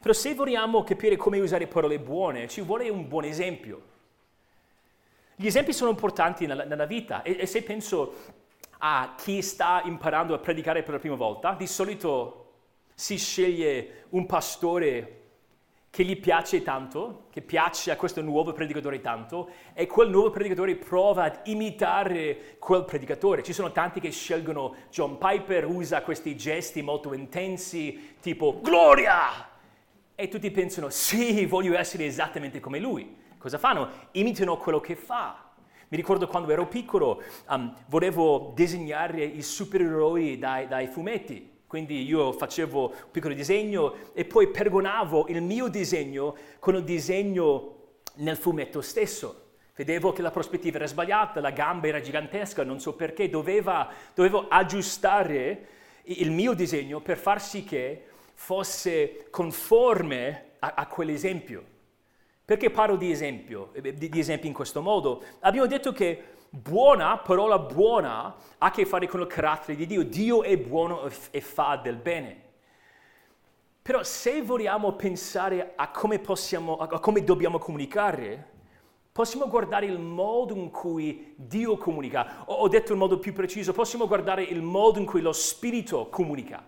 [0.00, 3.82] Però se vogliamo capire come usare parole buone, ci vuole un buon esempio.
[5.34, 8.14] Gli esempi sono importanti nella, nella vita e, e, se penso
[8.78, 12.52] a chi sta imparando a predicare per la prima volta, di solito
[12.94, 15.22] si sceglie un pastore
[15.94, 20.74] che gli piace tanto, che piace a questo nuovo predicatore tanto, e quel nuovo predicatore
[20.74, 23.44] prova ad imitare quel predicatore.
[23.44, 29.50] Ci sono tanti che scelgono John Piper, usa questi gesti molto intensi, tipo Gloria!
[30.16, 33.16] E tutti pensano, sì, voglio essere esattamente come lui.
[33.38, 33.88] Cosa fanno?
[34.14, 35.52] Imitano quello che fa.
[35.86, 41.53] Mi ricordo quando ero piccolo, um, volevo disegnare i supereroi dai, dai fumetti.
[41.74, 47.78] Quindi io facevo un piccolo disegno e poi paragonavo il mio disegno con il disegno
[48.18, 49.56] nel fumetto stesso.
[49.74, 54.46] Vedevo che la prospettiva era sbagliata, la gamba era gigantesca, non so perché, doveva, dovevo
[54.46, 55.66] aggiustare
[56.04, 61.64] il mio disegno per far sì che fosse conforme a, a quell'esempio.
[62.44, 65.24] Perché parlo di esempio, di, di esempi in questo modo?
[65.40, 66.22] Abbiamo detto che
[66.54, 70.04] buona, parola buona, ha a che fare con il carattere di Dio.
[70.04, 72.42] Dio è buono e fa del bene.
[73.82, 78.52] Però se vogliamo pensare a come, possiamo, a come dobbiamo comunicare,
[79.12, 82.44] possiamo guardare il modo in cui Dio comunica.
[82.46, 86.64] Ho detto in modo più preciso, possiamo guardare il modo in cui lo Spirito comunica.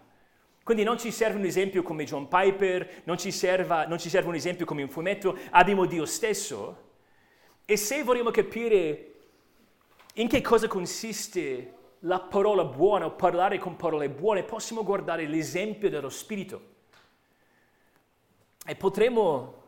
[0.63, 4.29] Quindi non ci serve un esempio come John Piper, non ci, serva, non ci serve
[4.29, 6.85] un esempio come un fumetto, abbiamo Dio stesso.
[7.65, 9.16] E se vogliamo capire
[10.19, 15.91] in che cosa consiste la parola buona o parlare con parole buone, possiamo guardare l'esempio
[15.91, 16.75] dello Spirito.
[18.65, 19.63] E potremo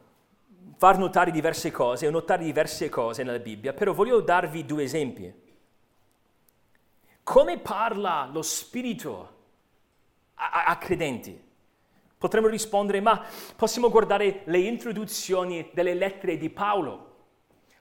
[0.77, 5.33] far notare diverse cose o notare diverse cose nella Bibbia, però voglio darvi due esempi.
[7.23, 9.37] Come parla lo Spirito
[10.35, 11.47] a, a credenti?
[12.17, 13.23] Potremmo rispondere, ma
[13.55, 17.07] possiamo guardare le introduzioni delle lettere di Paolo.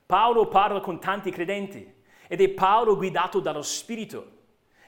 [0.06, 1.95] Paolo parla con tanti credenti
[2.28, 4.36] ed è Paolo guidato dallo Spirito.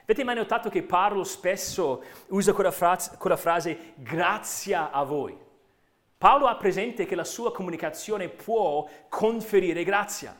[0.02, 5.36] Avete mai notato che Paolo spesso usa quella frase, quella frase grazia a voi?
[6.18, 10.36] Paolo ha presente che la sua comunicazione può conferire grazia.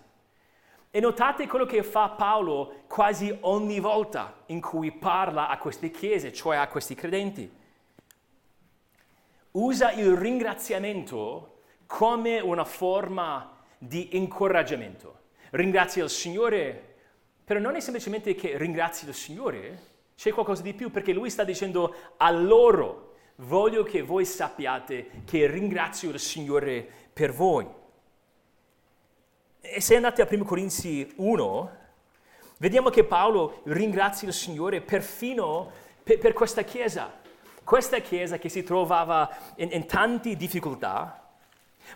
[0.90, 6.32] E notate quello che fa Paolo quasi ogni volta in cui parla a queste chiese,
[6.32, 7.50] cioè a questi credenti.
[9.52, 15.18] Usa il ringraziamento come una forma di incoraggiamento.
[15.50, 16.89] Ringrazia il Signore
[17.50, 19.82] però non è semplicemente che ringrazi il Signore,
[20.14, 25.48] c'è qualcosa di più perché lui sta dicendo a loro, voglio che voi sappiate che
[25.48, 27.66] ringrazio il Signore per voi.
[29.60, 31.76] E se andate a 1 Corinzi 1,
[32.58, 35.72] vediamo che Paolo ringrazia il Signore perfino
[36.04, 37.12] per, per questa chiesa.
[37.64, 41.32] Questa chiesa che si trovava in, in tante difficoltà,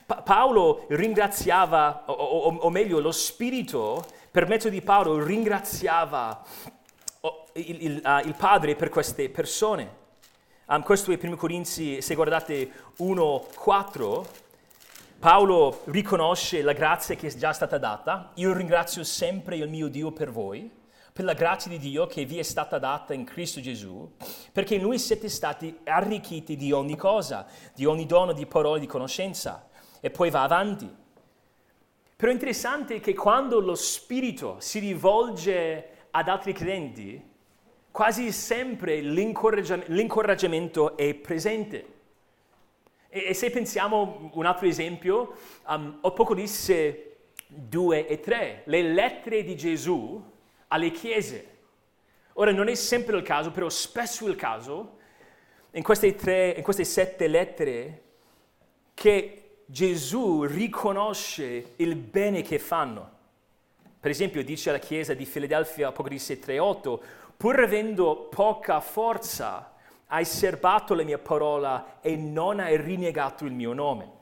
[0.05, 6.43] pa- Paolo ringraziava, o, o, o meglio, lo Spirito per mezzo di Paolo ringraziava
[7.21, 9.89] oh, il, il, uh, il Padre per queste persone.
[10.67, 12.69] Um, questo è 1 Corinzi, se guardate
[12.99, 14.27] 1.4,
[15.21, 18.33] Paolo riconosce la grazia che è già stata data.
[18.35, 20.69] Io ringrazio sempre il mio Dio per voi,
[21.13, 24.17] per la grazia di Dio che vi è stata data in Cristo Gesù,
[24.51, 28.87] perché in Lui siete stati arricchiti di ogni cosa, di ogni dono di parole di
[28.87, 29.69] conoscenza.
[30.01, 31.03] E poi va avanti.
[32.17, 37.21] Però è interessante che quando lo Spirito si rivolge ad altri credenti,
[37.91, 41.93] quasi sempre l'incoraggiamento, l'incoraggiamento è presente.
[43.09, 45.35] E, e, se pensiamo un altro esempio,
[45.67, 47.17] um, Apocalisse
[47.49, 50.23] 2 e 3, le lettere di Gesù
[50.69, 51.53] alle chiese.
[52.35, 54.99] Ora non è sempre il caso, però spesso è il caso,
[55.73, 58.03] in queste, tre, in queste sette lettere,
[58.95, 63.11] che Gesù riconosce il bene che fanno.
[63.99, 67.01] Per esempio dice alla chiesa di Filadelfia, Apocalisse 3.8,
[67.37, 69.73] pur avendo poca forza,
[70.09, 74.13] hai serbato la mia parola e non hai rinnegato il mio nome.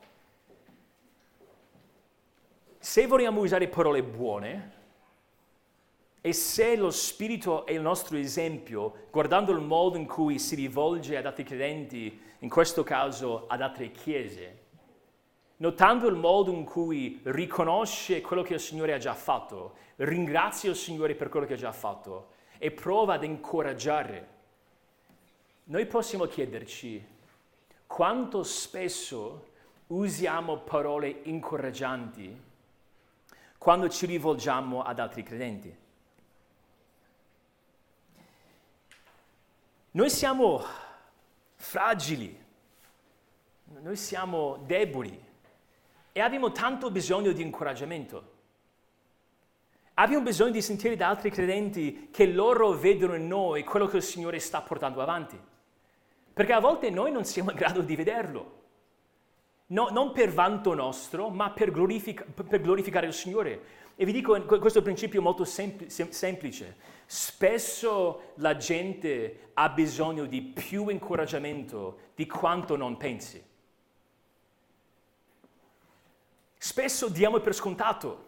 [2.79, 4.73] Se vogliamo usare parole buone,
[6.21, 11.17] e se lo Spirito è il nostro esempio, guardando il modo in cui si rivolge
[11.17, 14.62] ad altri credenti, in questo caso ad altre chiese,
[15.63, 20.77] notando il modo in cui riconosce quello che il Signore ha già fatto, ringrazia il
[20.77, 24.29] Signore per quello che ha già fatto e prova ad incoraggiare,
[25.65, 27.07] noi possiamo chiederci
[27.87, 29.51] quanto spesso
[29.89, 32.51] usiamo parole incoraggianti
[33.57, 35.77] quando ci rivolgiamo ad altri credenti.
[39.93, 40.65] Noi siamo
[41.55, 42.45] fragili,
[43.81, 45.31] noi siamo deboli,
[46.13, 48.31] e abbiamo tanto bisogno di incoraggiamento.
[49.95, 54.03] Abbiamo bisogno di sentire da altri credenti che loro vedono in noi quello che il
[54.03, 55.39] Signore sta portando avanti.
[56.33, 58.61] Perché a volte noi non siamo in grado di vederlo.
[59.67, 63.81] No, non per vanto nostro, ma per, glorific- per, glorificare il Signore.
[63.95, 66.77] E vi dico questo principio molto sempl- semplice.
[67.07, 73.43] Spesso la gente ha bisogno di più incoraggiamento di quanto non pensi.
[76.65, 78.25] Spesso diamo per scontato.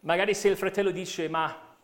[0.00, 1.74] Magari se il fratello dice, ma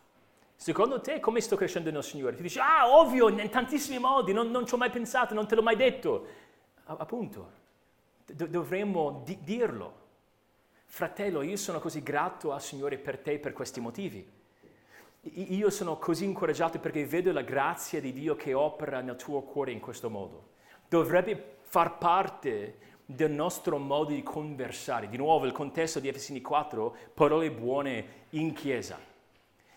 [0.55, 2.35] secondo te come sto crescendo nel Signore?
[2.35, 5.55] Ti dice, ah, ovvio, in tantissimi modi, non, non ci ho mai pensato, non te
[5.55, 6.27] l'ho mai detto.
[6.83, 7.51] appunto,
[8.27, 9.93] Do- dovremmo di- dirlo.
[10.85, 14.23] Fratello, io sono così grato al Signore per te per questi motivi.
[15.21, 19.41] I- io sono così incoraggiato perché vedo la grazia di Dio che opera nel tuo
[19.41, 20.49] cuore in questo modo.
[20.87, 25.07] Dovrebbe far parte del nostro modo di conversare.
[25.07, 28.99] Di nuovo, il contesto di Efesini 4, parole buone in chiesa.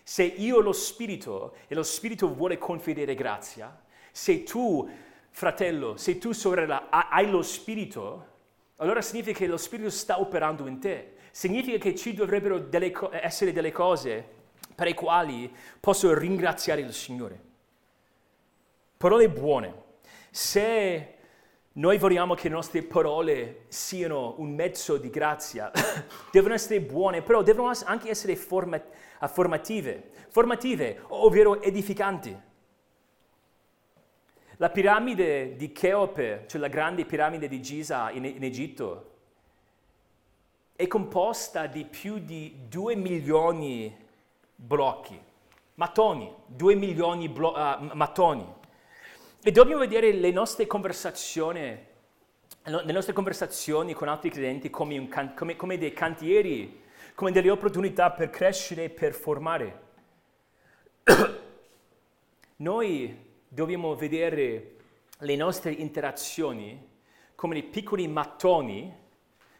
[0.03, 3.79] Se io lo Spirito e lo Spirito vuole conferire grazia,
[4.11, 4.89] se tu,
[5.29, 8.25] fratello, se tu, sorella, hai lo Spirito,
[8.77, 11.17] allora significa che lo Spirito sta operando in te.
[11.31, 14.37] Significa che ci dovrebbero delle co- essere delle cose
[14.73, 17.39] per le quali posso ringraziare il Signore.
[18.97, 19.73] Parole buone.
[20.31, 21.18] Se
[21.79, 25.71] noi vogliamo che le nostre parole siano un mezzo di grazia,
[26.29, 32.37] devono essere buone, però devono anche essere formative, formative, ovvero edificanti.
[34.57, 39.11] La piramide di Cheope, cioè la grande piramide di Giza in, in Egitto,
[40.75, 44.05] è composta di più di 2 milioni di
[44.53, 45.17] blocchi,
[45.75, 48.57] mattoni, 2 milioni di blo- uh, mattoni.
[49.41, 51.59] E dobbiamo vedere le nostre conversazioni,
[52.63, 56.81] le nostre conversazioni con altri credenti come, can- come, come dei cantieri,
[57.15, 59.81] come delle opportunità per crescere e per formare.
[62.57, 63.17] Noi
[63.47, 64.75] dobbiamo vedere
[65.19, 66.87] le nostre interazioni
[67.35, 68.93] come dei piccoli mattoni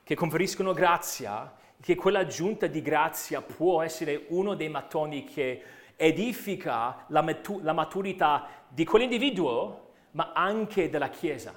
[0.03, 5.63] che conferiscono grazia, che quella aggiunta di grazia può essere uno dei mattoni che
[6.01, 11.53] edifica la, matu- la maturità di quell'individuo, ma anche della Chiesa.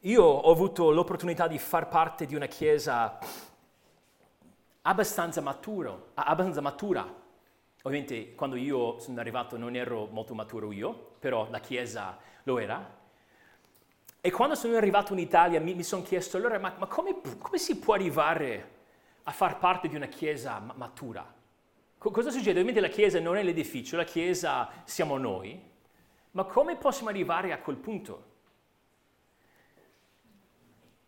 [0.00, 3.18] Io ho avuto l'opportunità di far parte di una Chiesa
[4.80, 7.20] abbastanza, maturo, abbastanza matura
[7.82, 12.98] Ovviamente quando io sono arrivato non ero molto maturo io, però la Chiesa lo era.
[14.20, 17.56] E quando sono arrivato in Italia mi, mi sono chiesto allora, ma, ma come, come,
[17.56, 18.79] si può arrivare
[19.30, 21.34] a far parte di una Chiesa matura?
[21.96, 22.50] Co- cosa succede?
[22.50, 25.58] Ovviamente la Chiesa non è l'edificio, la Chiesa siamo noi,
[26.32, 28.28] ma come possiamo arrivare a quel punto?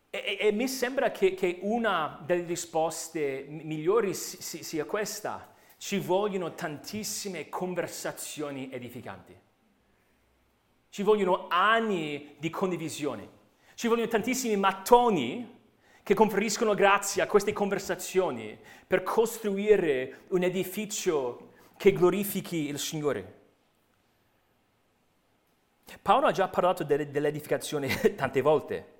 [0.09, 6.53] E, e, e mi sembra che, che, una delle risposte migliori sia questa ci vogliono
[6.53, 9.37] tantissime conversazioni edificanti.
[10.87, 13.41] Ci vogliono anni di condivisione.
[13.73, 15.52] Ci vogliono tantissimi mattoni
[16.03, 23.41] che conferiscono grazie a queste conversazioni per costruire un edificio che glorifichi il Signore.
[26.01, 28.99] Paolo ha già parlato dell'edificazione tante volte.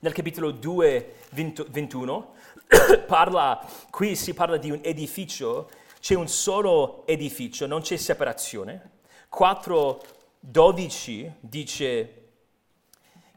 [0.00, 2.34] Nel capitolo 2, 21,
[3.06, 8.90] parla, qui si parla di un edificio, c'è un solo edificio, non c'è separazione.
[9.32, 12.21] 4.12 dice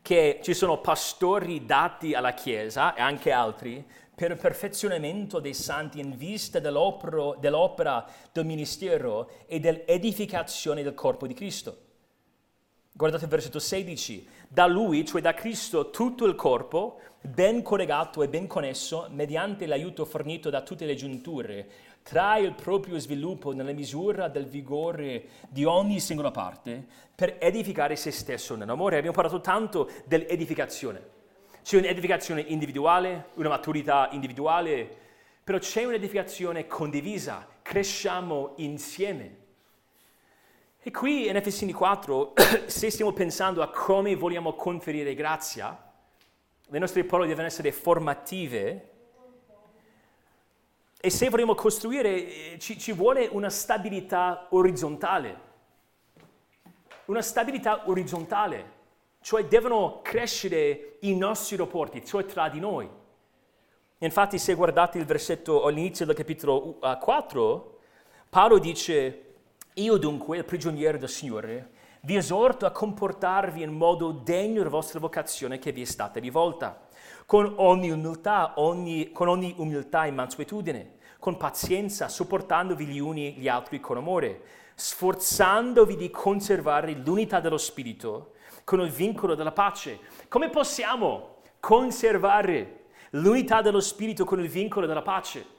[0.05, 3.83] che ci sono pastori dati alla Chiesa e anche altri
[4.13, 11.33] per il perfezionamento dei santi in vista dell'opera, del ministero e dell'edificazione del corpo di
[11.33, 11.77] Cristo.
[12.91, 14.27] Guardate il versetto 16.
[14.47, 20.05] Da lui, cioè da Cristo, tutto il corpo, ben collegato e ben connesso, mediante l'aiuto
[20.05, 21.67] fornito da tutte le giunture,
[22.07, 26.85] trae il proprio sviluppo nella misura del vigore di ogni singola parte
[27.15, 28.97] per edificare se stesso nell'amore.
[28.97, 31.13] Abbiamo parlato tanto dell'edificazione.
[31.63, 34.87] C'è un'edificazione individuale, una maturità individuale,
[35.43, 39.37] però c'è un'edificazione condivisa, cresciamo insieme.
[40.83, 42.33] E qui in Efesini 4,
[42.67, 45.91] se stiamo pensando a come vogliamo conferire grazia,
[46.67, 48.91] le nostre parole devono essere formative
[51.05, 55.39] e se vogliamo costruire eh, ci, ci vuole una stabilità orizzontale.
[57.05, 58.71] Una stabilità orizzontale,
[59.21, 62.89] cioè devono crescere i nostri rapporti, cioè tra di noi.
[63.99, 67.79] Infatti se guardate il versetto all'inizio del capitolo 4,
[68.27, 69.35] Paolo dice
[69.73, 71.69] io dunque, il prigioniero del Signore,
[72.01, 76.84] vi esorto a comportarvi in modo degno della vostra vocazione che vi è stata rivolta,
[77.25, 83.47] con ogni umiltà, ogni, con ogni umiltà e mansuetudine, con pazienza, sopportandovi gli uni gli
[83.47, 84.41] altri con amore,
[84.75, 89.99] sforzandovi di conservare l'unità dello Spirito con il vincolo della pace.
[90.27, 95.53] Come possiamo conservare l'unità dello Spirito con il vincolo della pace?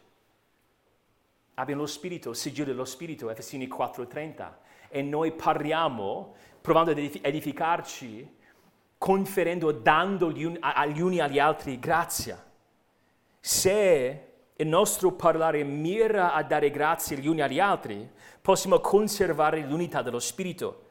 [1.54, 4.58] Abbiamo lo Spirito, il sigillo dello Spirito, Efesini 4:30,
[4.88, 8.36] e noi parliamo provando ad edificarci,
[8.98, 12.42] conferendo, dando agli uni agli altri grazia.
[13.40, 20.02] Se il nostro parlare mira a dare grazie gli uni agli altri, possiamo conservare l'unità
[20.02, 20.84] dello Spirito.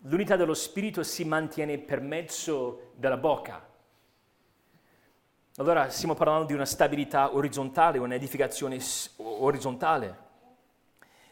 [0.00, 3.64] L'unità dello Spirito si mantiene per mezzo della bocca.
[5.58, 8.78] Allora stiamo parlando di una stabilità orizzontale, un'edificazione
[9.16, 10.24] orizzontale.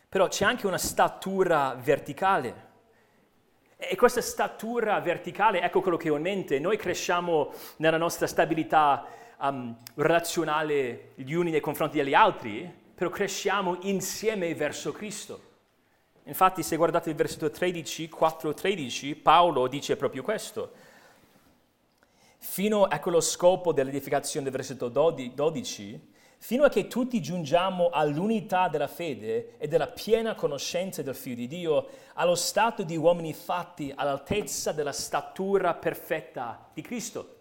[0.09, 2.64] Però c'è anche una statura verticale.
[3.89, 9.07] E questa statura verticale, ecco quello che ho in mente, noi cresciamo nella nostra stabilità
[9.39, 15.53] um, relazionale gli uni nei confronti degli altri, però cresciamo insieme verso Cristo.
[16.25, 20.73] Infatti se guardate il versetto 13, 4-13, Paolo dice proprio questo.
[22.39, 26.13] Fino a quello scopo dell'edificazione del versetto 12,
[26.45, 31.47] fino a che tutti giungiamo all'unità della fede e della piena conoscenza del Figlio di
[31.47, 37.37] Dio, allo stato di uomini fatti all'altezza della statura perfetta di Cristo.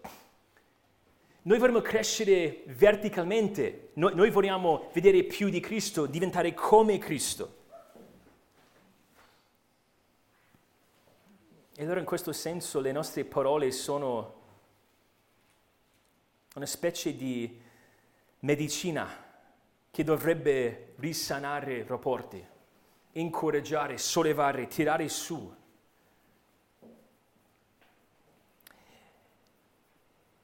[1.42, 7.56] Noi vorremmo crescere verticalmente, noi, noi vogliamo vedere più di Cristo, diventare come Cristo.
[11.76, 14.34] E allora in questo senso le nostre parole sono
[16.54, 17.60] una specie di
[18.44, 19.08] medicina
[19.90, 22.44] che dovrebbe risanare rapporti,
[23.12, 25.54] incoraggiare, sollevare, tirare su.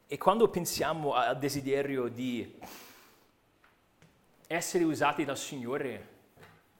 [0.07, 2.59] E quando pensiamo al desiderio di
[4.46, 6.09] essere usati dal Signore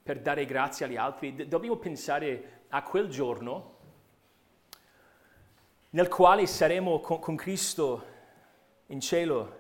[0.03, 3.77] per dare grazie agli altri, dobbiamo pensare a quel giorno
[5.91, 8.07] nel quale saremo con, con Cristo
[8.87, 9.60] in cielo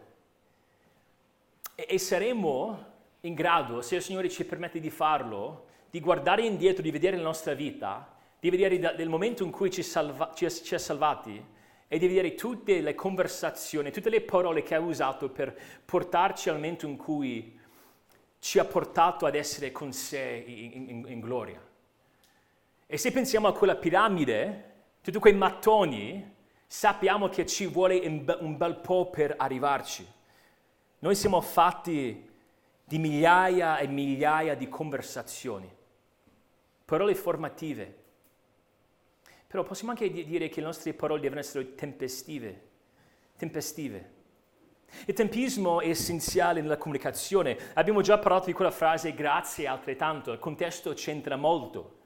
[1.88, 2.86] e, saremo
[3.20, 7.22] in grado, se il Signore ci permette di farlo, di guardare indietro, di vedere la
[7.22, 11.44] nostra vita, di vedere da, del momento in cui ci, salva, ci, ci ha salvati
[11.88, 16.54] e di vedere tutte le conversazioni, tutte le parole che ha usato per portarci al
[16.54, 17.58] momento in cui
[18.38, 21.60] ci ha portato ad essere con sé in, in, in gloria.
[22.86, 24.72] E se pensiamo a quella piramide,
[25.02, 26.34] tutti quei mattoni,
[26.66, 30.18] sappiamo che ci vuole un bel po' per arrivarci.
[31.00, 32.28] Noi siamo fatti
[32.84, 35.70] di migliaia e migliaia di conversazioni,
[36.84, 37.98] parole formative.
[39.46, 42.68] Però possiamo anche dire che le nostre parole devono essere tempestive,
[43.36, 44.18] tempestive.
[45.06, 47.56] Il tempismo è essenziale nella comunicazione.
[47.74, 51.98] Abbiamo già parlato di quella frase grazie altrettanto, il contesto c'entra molto.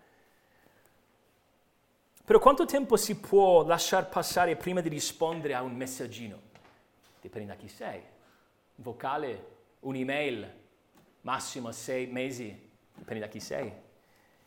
[2.25, 6.41] Però quanto tempo si può lasciare passare prima di rispondere a un messaggino?
[7.21, 8.13] Dipende da chi sei.
[8.77, 9.47] Vocale,
[9.81, 10.53] un'email,
[11.22, 13.72] massimo sei mesi, dipende da chi sei.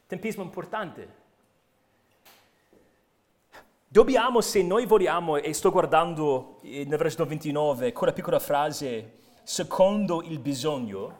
[0.05, 1.25] Tempismo importante.
[3.87, 10.39] Dobbiamo, se noi vogliamo, e sto guardando nel versetto 29, quella piccola frase, secondo il
[10.39, 11.19] bisogno,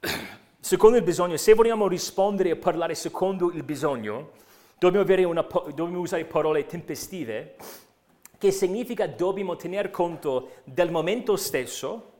[0.58, 4.32] secondo il bisogno, se vogliamo rispondere e parlare secondo il bisogno,
[4.78, 7.56] Dobbiamo, una, dobbiamo usare parole tempestive,
[8.38, 12.12] che significa dobbiamo tener conto del momento stesso,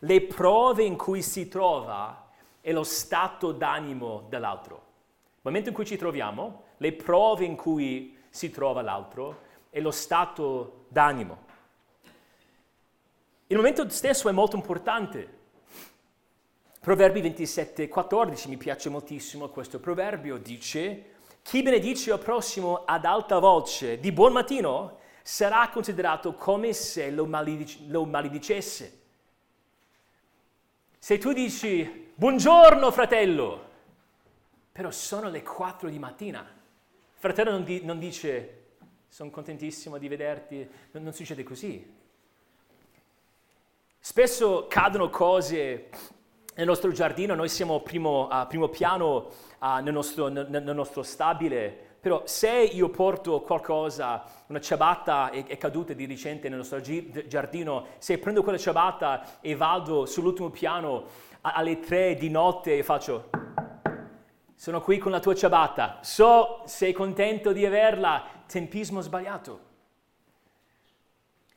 [0.00, 4.74] le prove in cui si trova e lo stato d'animo dell'altro.
[4.74, 9.90] Il momento in cui ci troviamo, le prove in cui si trova l'altro e lo
[9.90, 11.46] stato d'animo.
[13.48, 15.36] Il momento stesso è molto importante.
[16.80, 23.38] Proverbi 27, 14 mi piace moltissimo questo proverbio, dice chi benedice il prossimo ad alta
[23.38, 24.98] voce di buon mattino
[25.28, 28.98] sarà considerato come se lo, maledic- lo maledicesse.
[30.98, 33.68] Se tu dici buongiorno fratello,
[34.72, 36.50] però sono le 4 di mattina,
[37.12, 38.68] fratello non, di- non dice
[39.06, 41.94] sono contentissimo di vederti, non, non succede così.
[44.00, 45.90] Spesso cadono cose
[46.54, 51.02] nel nostro giardino, noi siamo primo, a primo piano uh, nel, nostro, nel, nel, nostro,
[51.02, 56.80] stabile, però se io porto qualcosa, una ciabatta è, è caduta di recente nel nostro
[56.80, 61.04] giardino, se prendo quella ciabatta e vado sull'ultimo piano
[61.40, 63.30] alle tre di notte e faccio
[64.58, 69.66] sono qui con la tua ciabatta, so sei contento di averla, tempismo sbagliato.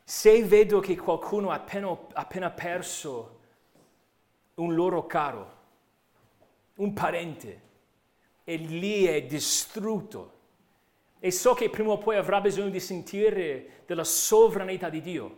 [0.03, 3.39] Se vedo che qualcuno ha appena, appena perso
[4.55, 5.57] un loro caro,
[6.75, 7.61] un parente,
[8.43, 10.39] e lì è distrutto.
[11.19, 15.37] E so che prima o poi avrà bisogno di sentire della sovranità di Dio,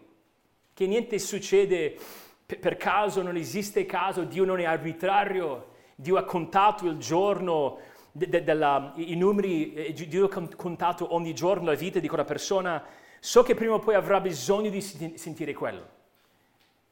[0.73, 1.97] che niente succede
[2.45, 7.79] per caso, non esiste caso, Dio non è arbitrario, Dio ha contato il giorno,
[8.11, 12.25] de, de, della, i numeri, eh, Dio ha contato ogni giorno la vita di quella
[12.25, 12.83] persona,
[13.19, 15.87] so che prima o poi avrà bisogno di sentire quello.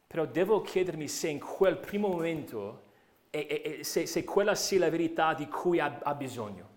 [0.08, 2.90] Però devo chiedermi se in quel primo momento,
[3.32, 6.68] e, e, se, se, quella sia la verità di cui ha, ha bisogno.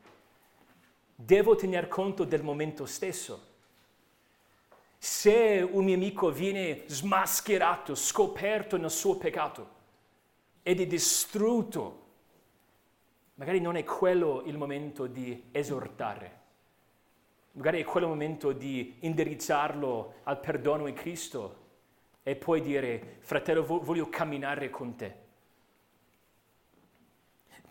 [1.15, 3.53] Devo tener conto del momento stesso.
[4.97, 9.69] Se un mio amico viene smascherato, scoperto nel suo peccato
[10.63, 12.03] ed è distrutto,
[13.35, 16.43] magari non è quello il momento di esortare.
[17.53, 21.63] Magari è quello il momento di indirizzarlo al perdono in Cristo
[22.23, 25.24] e poi dire, fratello, voglio camminare con te.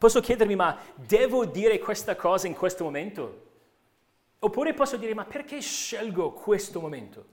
[0.03, 3.51] Posso chiedermi, ma devo dire questa cosa in questo momento?
[4.39, 7.25] Oppure posso dire, ma perché scelgo questo momento?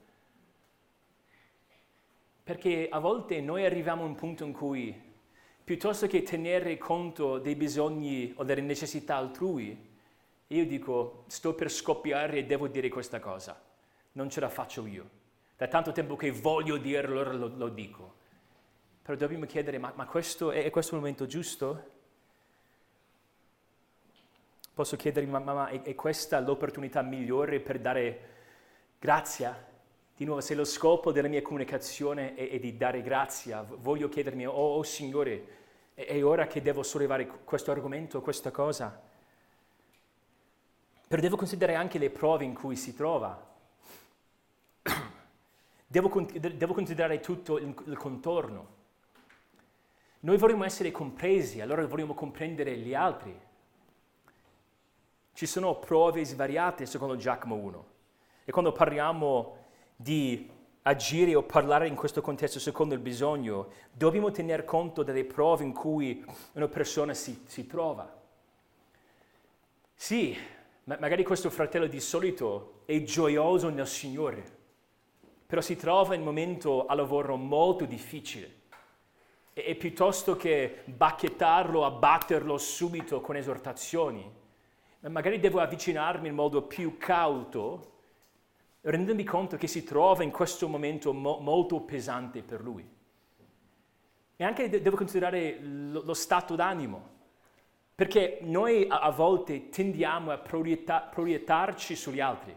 [2.44, 4.94] Perché a volte noi arriviamo a un punto in cui,
[5.64, 9.76] piuttosto che tenere conto dei bisogni o delle necessità altrui,
[10.46, 13.60] io dico, sto per scoppiare e devo dire questa cosa.
[14.12, 15.10] Non ce la faccio io.
[15.56, 18.14] Da tanto tempo che voglio dirlo, lo, lo dico.
[19.02, 21.89] Però dobbiamo chiedere, ma, ma questo, è, è questo il momento giusto?
[24.80, 28.20] Posso chiedermi, ma, ma è, è, questa l'opportunità migliore per dare
[28.98, 29.54] grazia?
[30.16, 34.46] Di nuovo, se lo scopo della mia comunicazione è, è di dare grazia, voglio chiedermi,
[34.46, 35.44] oh, oh Signore,
[35.92, 38.98] è, è, ora che devo sollevare questo argomento, questa cosa?
[41.06, 43.48] Però devo considerare anche le prove in cui si trova.
[45.86, 48.68] Devo, devo considerare tutto il, il contorno.
[50.20, 53.48] Noi vorremmo essere compresi, allora vorremmo comprendere gli altri.
[55.40, 57.86] Ci sono prove svariate secondo Giacomo 1.
[58.44, 59.56] E quando parliamo
[59.96, 60.46] di
[60.82, 65.72] agire o parlare in questo contesto secondo il bisogno, dobbiamo tener conto delle prove in
[65.72, 66.22] cui
[66.52, 68.20] una persona si, si trova.
[69.94, 70.36] Sì,
[70.84, 74.44] ma magari questo fratello di solito è gioioso nel Signore,
[75.46, 78.56] però si trova in un momento a lavoro molto difficile.
[79.54, 84.39] E, e piuttosto che bacchettarlo, abbatterlo subito con esortazioni,
[85.08, 87.92] magari devo avvicinarmi in modo più cauto,
[88.82, 92.88] rendendomi conto che si trova in questo momento mo- molto pesante per lui.
[94.36, 97.08] E anche de- devo considerare lo-, lo, stato d'animo,
[97.94, 102.56] perché noi a, a volte tendiamo a proietta- proiettarci sugli altri.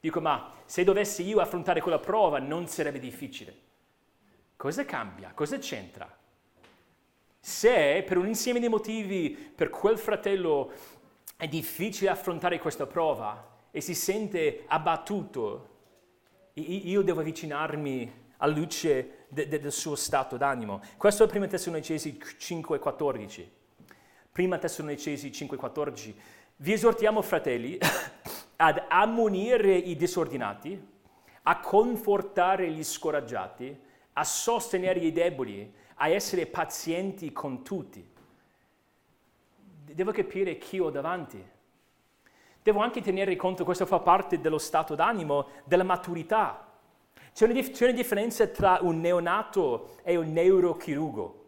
[0.00, 3.66] Dico, ma se dovessi io affrontare quella prova non sarebbe difficile.
[4.56, 5.32] Cosa cambia?
[5.34, 6.16] Cosa c'entra?
[7.40, 10.72] Se per un insieme di motivi per quel fratello
[11.38, 15.68] è difficile affrontare questa prova e si sente abbattuto,
[16.54, 20.80] io devo avvicinarmi alla luce de, de, del suo stato d'animo.
[20.96, 23.46] Questo è 1 Tessalonicesi 5,14.
[24.36, 26.14] 1 Tessalonicesi 5,14.
[26.56, 27.78] Vi esortiamo, fratelli,
[28.56, 30.88] ad ammonire i disordinati,
[31.44, 33.78] a confortare gli scoraggiati,
[34.14, 38.16] a sostenere i deboli, a essere pazienti con tutti
[39.94, 41.42] devo capire chi ho davanti.
[42.62, 46.66] Devo anche tenere conto, questo fa parte dello stato d'animo, della maturità.
[47.32, 51.44] C'è una, c'è una differenza tra un neonato e un neurochirurgo.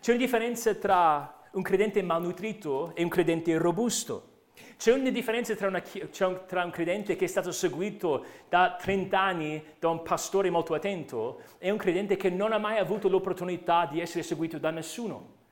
[0.00, 4.32] C'è una differenza tra un credente malnutrito e un credente robusto.
[4.76, 9.64] C'è una differenza tra, una, tra, un credente che è stato seguito da 30 anni
[9.78, 14.00] da un pastore molto attento e un credente che non ha mai avuto l'opportunità di
[14.00, 15.42] essere seguito da nessuno.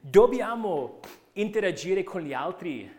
[0.00, 1.00] Dobbiamo
[1.32, 2.96] interagire con gli altri.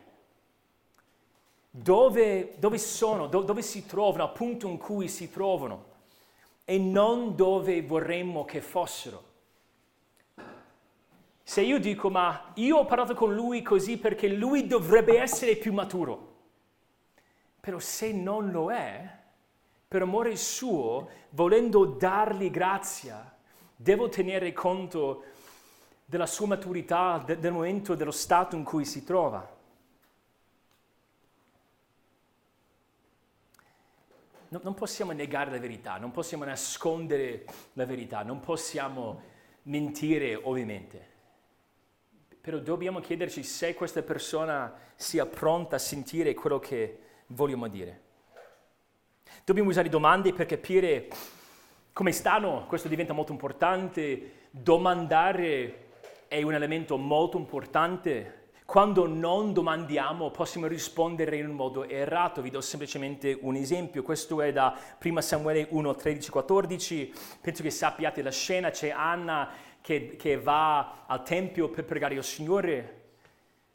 [1.72, 5.86] Dove, dove sono, dove, dove si trovano, al punto in cui si trovano.
[6.66, 9.28] E non dove vorremmo che fossero.
[11.50, 15.74] Se io dico, ma io ho parlato con lui così perché lui dovrebbe essere più
[15.74, 16.36] maturo,
[17.60, 19.18] però se non lo è,
[19.88, 23.36] per amore suo, volendo dargli grazia,
[23.76, 25.24] devo tenere conto
[26.10, 29.58] della sua maturità, de- del momento, dello stato in cui si trova.
[34.48, 39.22] No, non possiamo negare la verità, non possiamo nascondere la verità, non possiamo
[39.64, 41.08] mentire ovviamente.
[42.42, 48.02] Però dobbiamo chiederci se questa persona sia pronta a sentire quello che vogliamo dire.
[49.46, 51.08] Dobbiamo usare domande per capire
[51.94, 52.66] Come stanno?
[52.66, 54.48] Questo diventa molto importante.
[54.52, 55.89] Domandare
[56.30, 58.52] è un elemento molto importante.
[58.64, 62.44] Quando non domandiamo possiamo rispondere in un modo errato.
[62.44, 64.04] Vi do semplicemente un esempio.
[64.04, 67.14] Questo è da 1 Samuele 1, 13, 14.
[67.42, 68.70] Penso che sappiate la scena.
[68.70, 69.50] C'è Anna
[69.82, 72.98] che, che va al Tempio per pregare il Signore.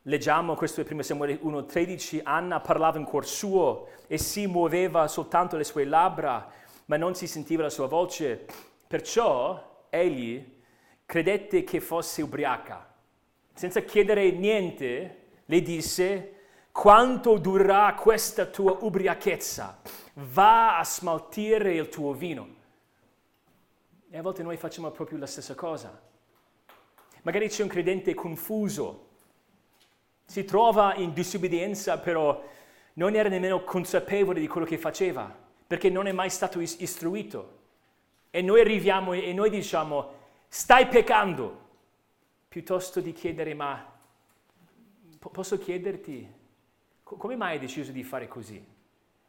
[0.02, 2.20] Leggiamo questo è 1 Samuele 1, 13.
[2.22, 6.48] Anna parlava in cuor suo e si muoveva soltanto le sue labbra,
[6.84, 8.46] ma non si sentiva la sua voce.
[8.86, 10.53] Perciò egli
[11.06, 12.92] credette che fosse ubriaca.
[13.52, 16.34] Senza chiedere niente, le disse,
[16.72, 19.80] quanto durerà questa tua ubriachezza?
[20.14, 22.48] Va a smaltire il tuo vino.
[24.10, 26.00] E a volte noi facciamo proprio la stessa cosa.
[27.22, 29.08] Magari c'è un credente confuso,
[30.26, 32.42] si trova in disobbedienza, però
[32.94, 35.32] non era nemmeno consapevole di quello che faceva,
[35.66, 37.62] perché non è mai stato istruito.
[38.30, 40.22] E noi arriviamo e noi diciamo,
[40.54, 41.62] stai peccando,
[42.46, 43.92] piuttosto di chiedere, ma
[45.18, 46.32] posso chiederti,
[47.02, 48.64] come mai hai deciso di fare così?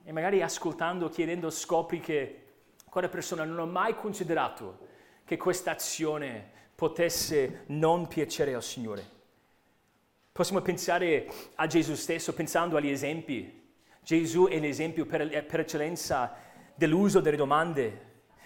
[0.04, 2.44] E magari ascoltando, chiedendo, scopri che
[2.88, 4.78] quella persona non ha mai considerato
[5.26, 9.04] che questa azione potesse non piacere al Signore.
[10.32, 13.72] Possiamo pensare a Gesù stesso pensando agli esempi.
[14.00, 16.38] Gesù è l'esempio per, per eccellenza
[16.76, 18.05] dell'uso delle domande.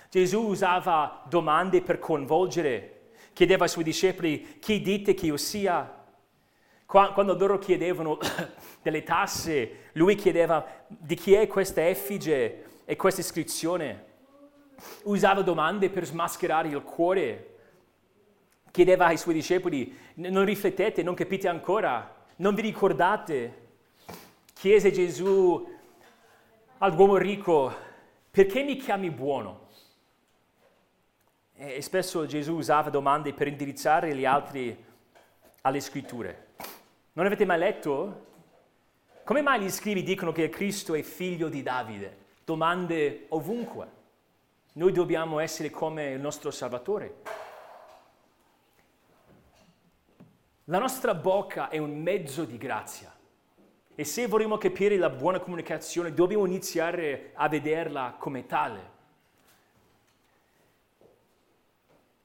[0.09, 5.97] Gesù usava domande per coinvolgere, chiedeva ai suoi discepoli chi dite che io sia.
[6.87, 8.17] Quando loro chiedevano
[8.81, 14.05] delle tasse, lui chiedeva di chi è questa effige e questa iscrizione.
[15.03, 17.57] Usava domande per smascherare il cuore.
[18.71, 23.67] Chiedeva ai suoi discepoli, non riflettete, non capite ancora, non vi ricordate.
[24.53, 25.71] Chiese Gesù
[26.79, 27.71] all'uomo ricco,
[28.31, 29.67] perché mi chiami buono?
[31.61, 34.81] E spesso Gesù usava domande per indirizzare gli altri
[35.63, 36.53] alle scritture.
[37.11, 38.27] Non avete mai letto?
[39.25, 42.27] Come mai gli scrivi dicono che Cristo è figlio di Davide?
[42.45, 43.87] Domande ovunque.
[44.75, 47.15] Noi dobbiamo essere come il nostro Salvatore.
[50.63, 53.13] La nostra bocca è un mezzo di grazia
[53.95, 58.98] e se vogliamo capire la buona comunicazione dobbiamo iniziare a vederla come tale.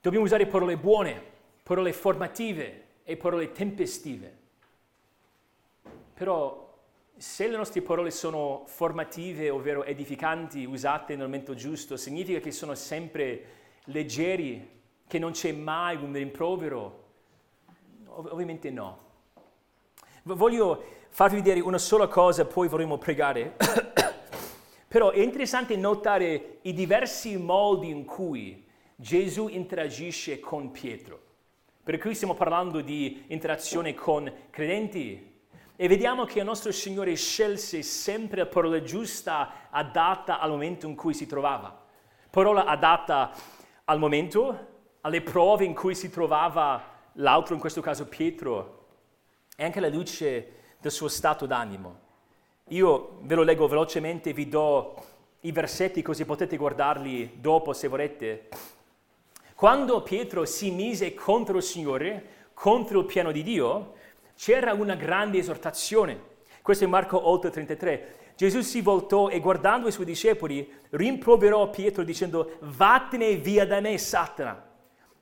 [0.05, 1.19] Dobbiamo usare parole buone,
[1.63, 4.37] parole formative e parole tempestive.
[6.13, 6.77] Però
[7.17, 12.75] se le nostre parole sono formative, ovvero edificanti, usate nel momento giusto, significa che sono
[12.75, 13.45] sempre
[13.85, 17.05] leggeri, che non c'è mai un rimprovero?
[18.05, 18.99] Ov- ovviamente no.
[20.25, 23.57] Voglio farvi vedere una sola cosa, poi vorremmo pregare.
[24.87, 28.64] Però è interessante notare i diversi modi in cui
[28.97, 31.21] Gesù interagisce con Pietro.
[31.83, 35.33] Per cui stiamo parlando di interazione con credenti
[35.77, 40.95] e vediamo che il nostro Signore scelse sempre la parola giusta adatta al momento in
[40.95, 41.83] cui si trovava.
[42.31, 43.33] Parola adatta
[43.85, 48.87] al momento, alle prove in cui si trovava l'altro, in questo caso Pietro,
[49.57, 52.01] e anche alla luce del suo stato d'animo.
[52.69, 54.95] Io ve lo leggo velocemente, vi do
[55.41, 58.49] i versetti così potete guardarli dopo se volete.
[59.65, 63.95] Quando Pietro si mise contro il Signore, contro il piano di Dio,
[64.37, 66.21] c'era una grande esortazione.
[66.61, 68.35] Questo è Marco 8:33.
[68.37, 73.97] Gesù si voltò e guardando i suoi discepoli rimproverò Pietro dicendo vattene via da me
[73.97, 74.71] Satana.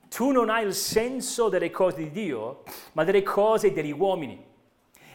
[0.09, 4.45] Tu non hai il senso delle cose di Dio, ma delle cose degli uomini.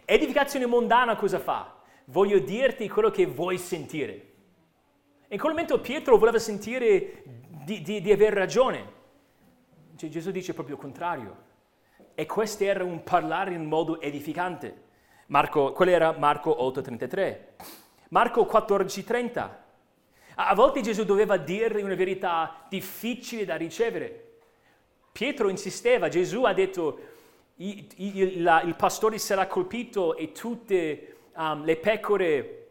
[0.07, 1.83] Edificazione mondana cosa fa?
[2.07, 4.33] Voglio dirti quello che vuoi sentire.
[5.29, 7.25] In quel momento Pietro voleva sentire
[7.63, 8.97] di, di, di aver ragione.
[9.99, 11.37] Cioè, Gesù dice proprio il contrario.
[12.15, 14.83] E questo era un parlare in modo edificante.
[15.27, 17.39] Marco, quello era Marco 8,33.
[18.11, 19.51] Marco 14,30.
[20.37, 24.39] A volte Gesù doveva dire una verità difficile da ricevere.
[25.11, 27.01] Pietro insisteva, Gesù ha detto
[27.57, 32.69] il, il, il pastore sarà colpito e tutte um, le pecore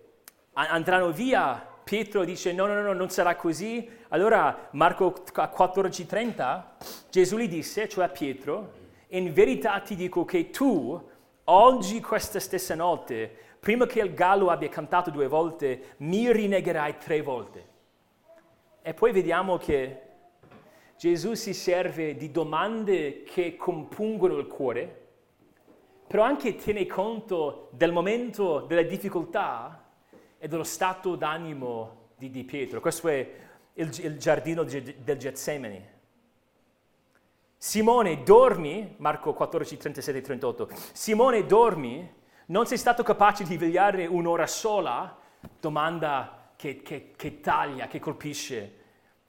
[0.54, 3.90] andranno via Pietro dice no, no, no, non sarà così.
[4.10, 6.64] Allora Marco 14:30
[7.10, 8.74] Gesù gli disse, cioè a Pietro,
[9.10, 11.02] in verità ti dico che tu
[11.46, 17.22] oggi questa stessa notte, prima che il gallo abbia cantato due volte, mi rinnegherai tre
[17.22, 17.68] volte.
[18.82, 20.02] E poi vediamo che
[20.98, 25.08] Gesù si serve di domande che compungono il cuore,
[26.06, 29.87] però anche tiene conto del momento della difficoltà
[30.38, 32.80] e dello stato d'animo di, di Pietro.
[32.80, 33.30] Questo è
[33.74, 35.96] il, il giardino del Getsemani.
[37.58, 42.16] Simone, dormi, Marco 14, 37 e 38, Simone, dormi,
[42.48, 45.18] non sei stato capace di vegliare un'ora sola?
[45.60, 48.76] Domanda che, che, che taglia, che colpisce.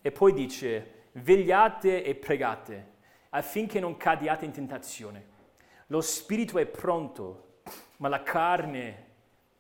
[0.00, 2.96] E poi dice, vegliate e pregate
[3.30, 5.36] affinché non cadiate in tentazione.
[5.86, 7.60] Lo spirito è pronto,
[7.96, 9.06] ma la carne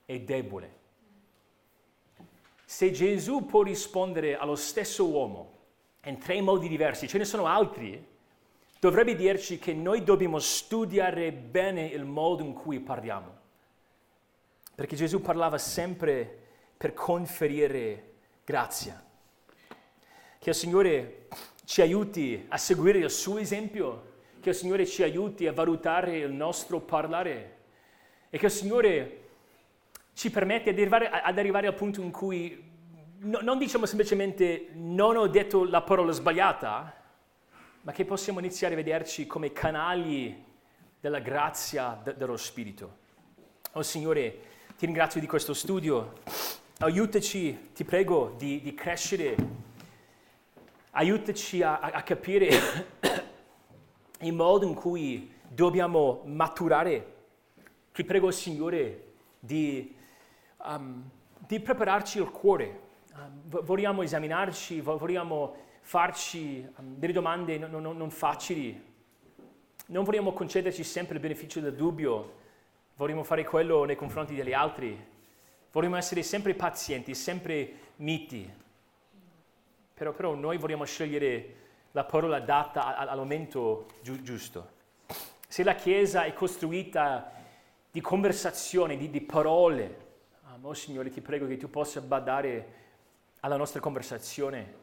[0.04, 0.76] è debole.
[2.70, 5.52] Se Gesù può rispondere allo stesso uomo
[6.04, 8.06] in tre modi diversi, ce ne sono altri,
[8.78, 13.36] dovrebbe dirci che noi dobbiamo studiare bene il modo in cui parliamo.
[14.74, 16.42] Perché Gesù parlava sempre
[16.76, 18.12] per conferire
[18.44, 19.02] grazia.
[20.38, 21.28] Che il Signore
[21.64, 26.32] ci aiuti a seguire il suo esempio, che il Signore ci aiuti a valutare il
[26.32, 27.56] nostro parlare
[28.28, 29.27] e che il Signore
[30.18, 32.60] ci permette ad arrivare, ad arrivare al punto in cui
[33.18, 36.92] no, non diciamo semplicemente non ho detto la parola sbagliata,
[37.82, 40.44] ma che possiamo iniziare a vederci come canali
[40.98, 42.96] della grazia de, dello Spirito.
[43.74, 44.40] Oh Signore,
[44.76, 46.14] ti ringrazio di questo studio,
[46.78, 49.36] aiutaci, ti prego, di, di crescere
[50.90, 52.48] aiutaci a, a capire
[54.18, 57.14] il modo in cui dobbiamo maturare.
[57.92, 59.04] Ti prego, Signore,
[59.38, 59.94] di,
[60.76, 62.80] um, di prepararci il cuore.
[63.14, 68.86] Um, vogliamo esaminarci, vogliamo farci um, delle domande non, non, non facili.
[69.86, 72.34] Non vogliamo concederci sempre il beneficio del dubbio,
[72.96, 75.16] vogliamo fare quello nei confronti degli altri.
[75.72, 78.66] Vogliamo essere sempre pazienti, sempre miti
[79.98, 81.54] però, però noi vogliamo scegliere
[81.90, 84.76] la parola data al, momento giu- giusto.
[85.48, 87.32] Se la Chiesa è costruita
[87.90, 90.06] di conversazione, di, di parole,
[90.62, 92.74] oh Signore ti prego che tu possa badare
[93.40, 94.74] alla nostra conversazione,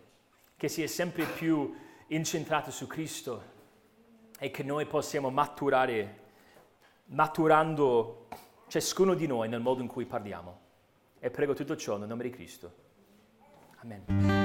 [0.55, 1.73] che sia sempre più
[2.07, 3.53] incentrata su Cristo
[4.39, 6.19] e che noi possiamo maturare,
[7.05, 8.27] maturando
[8.67, 10.59] ciascuno di noi nel modo in cui parliamo.
[11.19, 12.73] E prego tutto ciò nel nome di Cristo.
[13.77, 14.44] Amen.